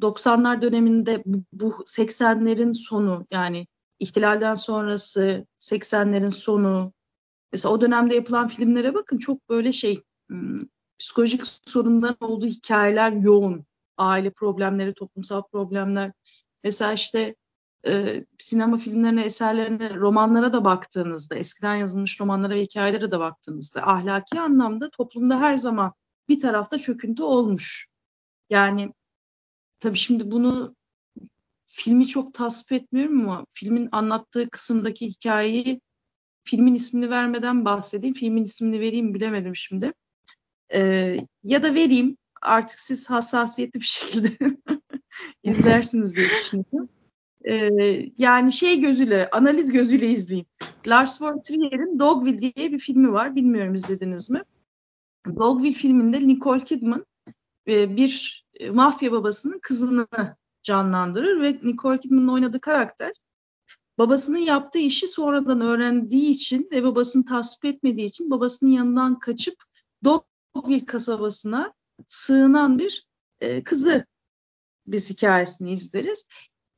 90'lar 0.00 0.62
döneminde 0.62 1.22
bu, 1.26 1.42
bu 1.52 1.70
80'lerin 1.70 2.72
sonu 2.72 3.26
yani 3.30 3.66
ihtilalden 3.98 4.54
sonrası 4.54 5.46
80'lerin 5.60 6.30
sonu 6.30 6.92
mesela 7.52 7.74
o 7.74 7.80
dönemde 7.80 8.14
yapılan 8.14 8.48
filmlere 8.48 8.94
bakın 8.94 9.18
çok 9.18 9.48
böyle 9.48 9.72
şey 9.72 10.02
hmm, 10.28 10.60
psikolojik 10.98 11.42
sorunların 11.46 12.28
olduğu 12.28 12.46
hikayeler 12.46 13.12
yoğun. 13.12 13.64
Aile 13.96 14.30
problemleri, 14.30 14.94
toplumsal 14.94 15.42
problemler. 15.42 16.12
Mesela 16.64 16.92
işte 16.92 17.34
e, 17.86 18.24
sinema 18.38 18.76
filmlerine, 18.76 19.24
eserlerine, 19.24 19.94
romanlara 19.94 20.52
da 20.52 20.64
baktığınızda, 20.64 21.34
eskiden 21.34 21.74
yazılmış 21.74 22.20
romanlara 22.20 22.54
ve 22.54 22.62
hikayelere 22.62 23.12
de 23.12 23.18
baktığınızda 23.18 23.86
ahlaki 23.86 24.40
anlamda 24.40 24.90
toplumda 24.90 25.40
her 25.40 25.56
zaman 25.56 25.92
bir 26.28 26.40
tarafta 26.40 26.78
çöküntü 26.78 27.22
olmuş. 27.22 27.86
Yani 28.50 28.92
tabii 29.80 29.98
şimdi 29.98 30.30
bunu 30.30 30.76
filmi 31.66 32.06
çok 32.06 32.34
tasvip 32.34 32.72
etmiyorum 32.72 33.20
ama 33.28 33.46
filmin 33.54 33.88
anlattığı 33.92 34.50
kısımdaki 34.50 35.06
hikayeyi 35.06 35.80
filmin 36.44 36.74
ismini 36.74 37.10
vermeden 37.10 37.64
bahsedeyim. 37.64 38.14
Filmin 38.14 38.44
ismini 38.44 38.80
vereyim 38.80 39.14
bilemedim 39.14 39.56
şimdi. 39.56 39.92
Ee, 40.74 41.16
ya 41.44 41.62
da 41.62 41.74
vereyim 41.74 42.16
artık 42.42 42.80
siz 42.80 43.10
hassasiyetli 43.10 43.80
bir 43.80 43.84
şekilde 43.84 44.36
izlersiniz 45.42 46.16
diye 46.16 46.28
düşünüyorum. 46.28 46.88
Ee, 47.44 47.70
yani 48.18 48.52
şey 48.52 48.80
gözüyle, 48.80 49.30
analiz 49.30 49.72
gözüyle 49.72 50.10
izleyin. 50.10 50.46
Lars 50.86 51.22
von 51.22 51.42
Trier'in 51.42 51.98
Dogville 51.98 52.40
diye 52.40 52.72
bir 52.72 52.78
filmi 52.78 53.12
var. 53.12 53.36
Bilmiyorum 53.36 53.74
izlediniz 53.74 54.30
mi? 54.30 54.42
Dogville 55.26 55.74
filminde 55.74 56.28
Nicole 56.28 56.64
Kidman 56.64 57.06
e, 57.70 57.96
bir 57.96 58.44
e, 58.54 58.70
mafya 58.70 59.12
babasının 59.12 59.58
kızını 59.62 60.08
canlandırır 60.62 61.40
ve 61.40 61.60
Nicole 61.62 62.00
Kidman'ın 62.00 62.28
oynadığı 62.28 62.60
karakter 62.60 63.12
babasının 63.98 64.38
yaptığı 64.38 64.78
işi 64.78 65.08
sonradan 65.08 65.60
öğrendiği 65.60 66.30
için 66.30 66.68
ve 66.72 66.84
babasını 66.84 67.24
tasvip 67.24 67.64
etmediği 67.64 68.06
için 68.06 68.30
babasının 68.30 68.70
yanından 68.70 69.18
kaçıp 69.18 69.54
Dogville 70.04 70.86
kasabasına 70.86 71.72
sığınan 72.08 72.78
bir 72.78 73.06
e, 73.40 73.64
kızı 73.64 74.06
biz 74.86 75.10
hikayesini 75.10 75.72
izleriz. 75.72 76.26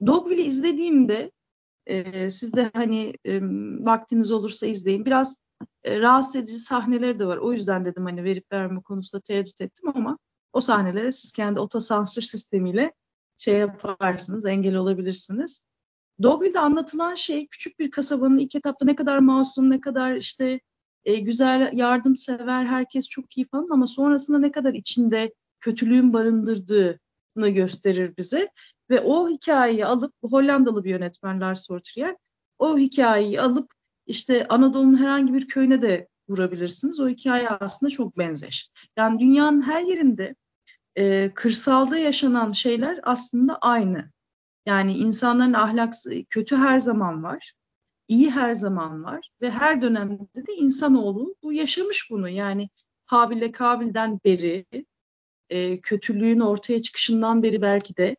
Dogville'i 0.06 0.42
izlediğimde 0.42 1.32
siz 2.30 2.52
de 2.52 2.70
hani 2.74 3.14
vaktiniz 3.84 4.32
olursa 4.32 4.66
izleyin. 4.66 5.04
Biraz 5.04 5.36
rahatsız 5.86 6.36
edici 6.36 6.58
sahneleri 6.58 7.18
de 7.18 7.26
var. 7.26 7.36
O 7.36 7.52
yüzden 7.52 7.84
dedim 7.84 8.04
hani 8.04 8.24
verip 8.24 8.52
verme 8.52 8.82
konusunda 8.82 9.22
tereddüt 9.22 9.60
ettim 9.60 9.88
ama 9.94 10.18
o 10.52 10.60
sahnelere 10.60 11.12
siz 11.12 11.32
kendi 11.32 11.60
otosansür 11.60 12.22
sistemiyle 12.22 12.92
şey 13.36 13.58
yaparsınız, 13.58 14.46
engel 14.46 14.74
olabilirsiniz. 14.74 15.64
Dogville'de 16.22 16.58
anlatılan 16.58 17.14
şey 17.14 17.46
küçük 17.46 17.78
bir 17.78 17.90
kasabanın 17.90 18.38
ilk 18.38 18.54
etapta 18.54 18.86
ne 18.86 18.96
kadar 18.96 19.18
masum, 19.18 19.70
ne 19.70 19.80
kadar 19.80 20.16
işte 20.16 20.60
e, 21.04 21.16
güzel, 21.16 21.70
yardımsever, 21.72 22.64
herkes 22.64 23.08
çok 23.08 23.38
iyi 23.38 23.48
falan 23.48 23.68
ama 23.70 23.86
sonrasında 23.86 24.38
ne 24.38 24.52
kadar 24.52 24.74
içinde 24.74 25.34
kötülüğün 25.60 26.12
barındırdığını 26.12 27.48
gösterir 27.48 28.16
bize. 28.16 28.48
Ve 28.90 29.00
o 29.00 29.28
hikayeyi 29.28 29.86
alıp, 29.86 30.14
Hollandalı 30.22 30.84
bir 30.84 30.90
yönetmen 30.90 31.40
Lars 31.40 31.70
Ortrier, 31.70 32.16
o 32.58 32.78
hikayeyi 32.78 33.40
alıp 33.40 33.72
işte 34.06 34.48
Anadolu'nun 34.48 34.96
herhangi 34.96 35.34
bir 35.34 35.48
köyüne 35.48 35.82
de 35.82 36.08
vurabilirsiniz. 36.28 37.00
O 37.00 37.08
hikaye 37.08 37.48
aslında 37.48 37.90
çok 37.90 38.18
benzer. 38.18 38.70
Yani 38.96 39.20
dünyanın 39.20 39.62
her 39.62 39.82
yerinde 39.82 40.34
e, 40.96 41.30
kırsalda 41.34 41.98
yaşanan 41.98 42.52
şeyler 42.52 43.00
aslında 43.02 43.58
aynı. 43.58 44.10
Yani 44.66 44.96
insanların 44.96 45.52
ahlaksı 45.52 46.24
kötü 46.30 46.56
her 46.56 46.80
zaman 46.80 47.22
var, 47.22 47.52
iyi 48.08 48.30
her 48.30 48.54
zaman 48.54 49.04
var 49.04 49.28
ve 49.40 49.50
her 49.50 49.82
dönemde 49.82 50.46
de 50.46 50.54
insanoğlu 50.56 51.34
bu 51.42 51.52
yaşamış 51.52 52.10
bunu. 52.10 52.28
Yani 52.28 52.68
Habil'le 53.06 53.52
Kabil'den 53.52 54.20
beri, 54.24 54.66
e, 55.50 55.80
kötülüğün 55.80 56.40
ortaya 56.40 56.82
çıkışından 56.82 57.42
beri 57.42 57.62
belki 57.62 57.96
de 57.96 58.16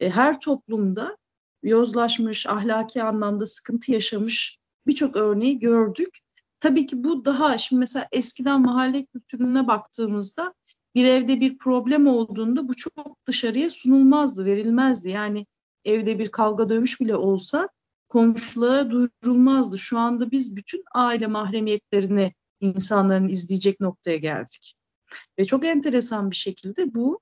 e, 0.00 0.10
her 0.10 0.40
toplumda 0.40 1.16
yozlaşmış, 1.62 2.46
ahlaki 2.46 3.02
anlamda 3.02 3.46
sıkıntı 3.46 3.92
yaşamış 3.92 4.58
birçok 4.86 5.16
örneği 5.16 5.58
gördük. 5.58 6.18
Tabii 6.60 6.86
ki 6.86 7.04
bu 7.04 7.24
daha, 7.24 7.58
şimdi 7.58 7.80
mesela 7.80 8.08
eskiden 8.12 8.62
mahalle 8.62 9.04
kültürüne 9.06 9.66
baktığımızda 9.66 10.54
bir 10.96 11.04
evde 11.04 11.40
bir 11.40 11.58
problem 11.58 12.06
olduğunda 12.06 12.68
bu 12.68 12.74
çok 12.76 13.26
dışarıya 13.26 13.70
sunulmazdı, 13.70 14.44
verilmezdi. 14.44 15.08
Yani 15.08 15.46
evde 15.84 16.18
bir 16.18 16.30
kavga 16.30 16.68
dövüş 16.68 17.00
bile 17.00 17.16
olsa 17.16 17.68
komşulara 18.08 18.90
duyurulmazdı. 18.90 19.78
Şu 19.78 19.98
anda 19.98 20.30
biz 20.30 20.56
bütün 20.56 20.84
aile 20.94 21.26
mahremiyetlerini 21.26 22.32
insanların 22.60 23.28
izleyecek 23.28 23.80
noktaya 23.80 24.16
geldik. 24.16 24.76
Ve 25.38 25.44
çok 25.44 25.64
enteresan 25.64 26.30
bir 26.30 26.36
şekilde 26.36 26.94
bu 26.94 27.20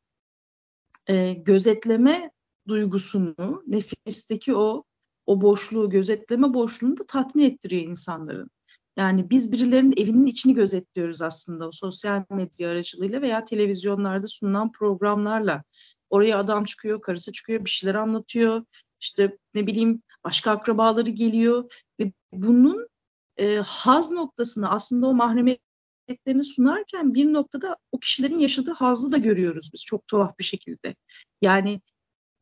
e, 1.06 1.32
gözetleme 1.32 2.30
duygusunu, 2.68 3.62
nefisteki 3.66 4.56
o 4.56 4.84
o 5.26 5.40
boşluğu, 5.40 5.90
gözetleme 5.90 6.54
boşluğunu 6.54 6.98
da 6.98 7.06
tatmin 7.06 7.44
ettiriyor 7.44 7.82
insanların. 7.82 8.50
Yani 8.96 9.30
biz 9.30 9.52
birilerinin 9.52 9.94
evinin 9.96 10.26
içini 10.26 10.54
gözetliyoruz 10.54 11.22
aslında 11.22 11.68
o 11.68 11.72
sosyal 11.72 12.24
medya 12.30 12.70
aracılığıyla 12.70 13.22
veya 13.22 13.44
televizyonlarda 13.44 14.26
sunulan 14.26 14.72
programlarla. 14.72 15.62
Oraya 16.10 16.38
adam 16.38 16.64
çıkıyor, 16.64 17.00
karısı 17.00 17.32
çıkıyor, 17.32 17.64
bir 17.64 17.70
şeyler 17.70 17.94
anlatıyor. 17.94 18.64
İşte 19.00 19.38
ne 19.54 19.66
bileyim 19.66 20.02
başka 20.24 20.50
akrabaları 20.50 21.10
geliyor 21.10 21.72
ve 22.00 22.12
bunun 22.32 22.88
e, 23.36 23.56
haz 23.56 24.10
noktasını 24.10 24.70
aslında 24.70 25.06
o 25.06 25.14
mahremiyetlerini 25.14 26.44
sunarken 26.44 27.14
bir 27.14 27.32
noktada 27.32 27.76
o 27.92 27.98
kişilerin 27.98 28.38
yaşadığı 28.38 28.72
hazı 28.72 29.12
da 29.12 29.16
görüyoruz 29.16 29.70
biz 29.74 29.84
çok 29.84 30.06
tuhaf 30.06 30.38
bir 30.38 30.44
şekilde. 30.44 30.94
Yani 31.42 31.80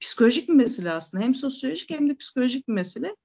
psikolojik 0.01 0.49
bir 0.49 0.55
mesele 0.55 0.93
aslında. 0.93 1.25
Hem 1.25 1.35
sosyolojik 1.35 1.91
hem 1.91 2.09
de 2.09 2.17
psikolojik 2.17 2.69
bir 2.69 2.73
mesele. 2.73 3.17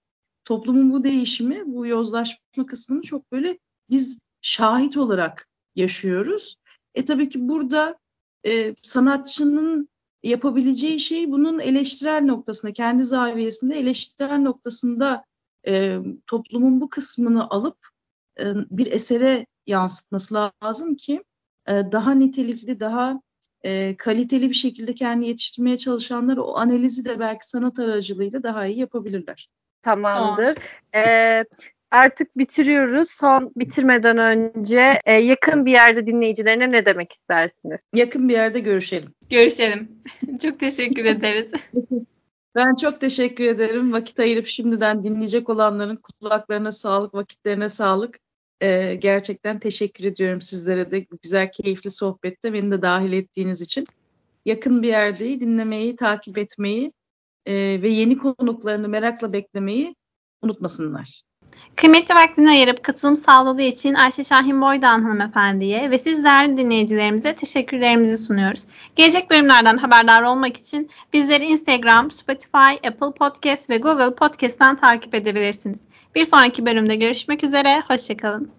Toplumun 0.47 0.93
bu 0.93 1.03
değişimi, 1.03 1.63
bu 1.65 1.87
yozlaşma 1.87 2.65
kısmını 2.65 3.01
çok 3.01 3.31
böyle 3.31 3.59
biz 3.89 4.19
şahit 4.41 4.97
olarak 4.97 5.47
yaşıyoruz. 5.75 6.55
E 6.95 7.05
tabii 7.05 7.29
ki 7.29 7.49
burada 7.49 7.97
e, 8.45 8.75
sanatçının 8.81 9.89
yapabileceği 10.23 10.99
şey 10.99 11.31
bunun 11.31 11.59
eleştirel 11.59 12.23
noktasında, 12.23 12.73
kendi 12.73 13.03
zaviyesinde 13.03 13.79
eleştirel 13.79 14.39
noktasında 14.39 15.23
e, 15.67 15.97
toplumun 16.27 16.81
bu 16.81 16.89
kısmını 16.89 17.49
alıp 17.49 17.77
e, 18.39 18.53
bir 18.55 18.91
esere 18.91 19.45
yansıtması 19.65 20.51
lazım 20.63 20.95
ki 20.95 21.23
e, 21.67 21.71
daha 21.91 22.11
nitelikli, 22.11 22.79
daha 22.79 23.21
e, 23.61 23.97
kaliteli 23.97 24.49
bir 24.49 24.55
şekilde 24.55 24.93
kendi 24.93 25.27
yetiştirmeye 25.27 25.77
çalışanlar 25.77 26.37
o 26.37 26.57
analizi 26.57 27.05
de 27.05 27.19
belki 27.19 27.49
sanat 27.49 27.79
aracılığıyla 27.79 28.43
daha 28.43 28.65
iyi 28.65 28.79
yapabilirler. 28.79 29.49
Tamamdır. 29.83 30.57
Ee, 30.95 31.43
artık 31.91 32.37
bitiriyoruz. 32.37 33.09
Son 33.09 33.51
bitirmeden 33.55 34.17
önce 34.17 34.99
e, 35.05 35.13
yakın 35.13 35.65
bir 35.65 35.71
yerde 35.71 36.05
dinleyicilerine 36.05 36.71
ne 36.71 36.85
demek 36.85 37.13
istersiniz? 37.13 37.81
Yakın 37.93 38.29
bir 38.29 38.33
yerde 38.33 38.59
görüşelim. 38.59 39.13
Görüşelim. 39.29 40.03
çok 40.41 40.59
teşekkür 40.59 41.05
ederiz. 41.05 41.51
Ben 42.55 42.75
çok 42.75 43.01
teşekkür 43.01 43.43
ederim. 43.43 43.93
Vakit 43.93 44.19
ayırıp 44.19 44.47
şimdiden 44.47 45.03
dinleyecek 45.03 45.49
olanların 45.49 45.95
kulaklarına 45.95 46.71
sağlık, 46.71 47.13
vakitlerine 47.13 47.69
sağlık. 47.69 48.19
Ee, 48.61 48.95
gerçekten 48.95 49.59
teşekkür 49.59 50.03
ediyorum 50.03 50.41
sizlere 50.41 50.91
de 50.91 51.05
bu 51.11 51.17
güzel, 51.23 51.51
keyifli 51.51 51.91
sohbette 51.91 52.53
beni 52.53 52.71
de 52.71 52.81
dahil 52.81 53.13
ettiğiniz 53.13 53.61
için. 53.61 53.85
Yakın 54.45 54.83
bir 54.83 54.87
yerdeyi 54.87 55.39
dinlemeyi, 55.39 55.95
takip 55.95 56.37
etmeyi 56.37 56.93
e, 57.47 57.81
ve 57.81 57.89
yeni 57.89 58.17
konuklarını 58.17 58.87
merakla 58.87 59.33
beklemeyi 59.33 59.95
unutmasınlar. 60.41 61.21
Kıymetli 61.75 62.15
vaktini 62.15 62.49
ayırıp 62.49 62.83
katılım 62.83 63.15
sağladığı 63.15 63.61
için 63.61 63.93
Ayşe 63.93 64.23
Şahin 64.23 64.61
Boydan 64.61 65.03
hanımefendiye 65.03 65.91
ve 65.91 65.97
siz 65.97 66.23
değerli 66.23 66.57
dinleyicilerimize 66.57 67.35
teşekkürlerimizi 67.35 68.17
sunuyoruz. 68.17 68.63
Gelecek 68.95 69.29
bölümlerden 69.29 69.77
haberdar 69.77 70.21
olmak 70.21 70.57
için 70.57 70.89
bizleri 71.13 71.45
Instagram, 71.45 72.11
Spotify, 72.11 72.87
Apple 72.87 73.11
Podcast 73.19 73.69
ve 73.69 73.77
Google 73.77 74.15
Podcast'tan 74.15 74.75
takip 74.75 75.15
edebilirsiniz. 75.15 75.81
Bir 76.15 76.23
sonraki 76.23 76.65
bölümde 76.65 76.95
görüşmek 76.95 77.43
üzere, 77.43 77.83
hoşçakalın. 77.87 78.51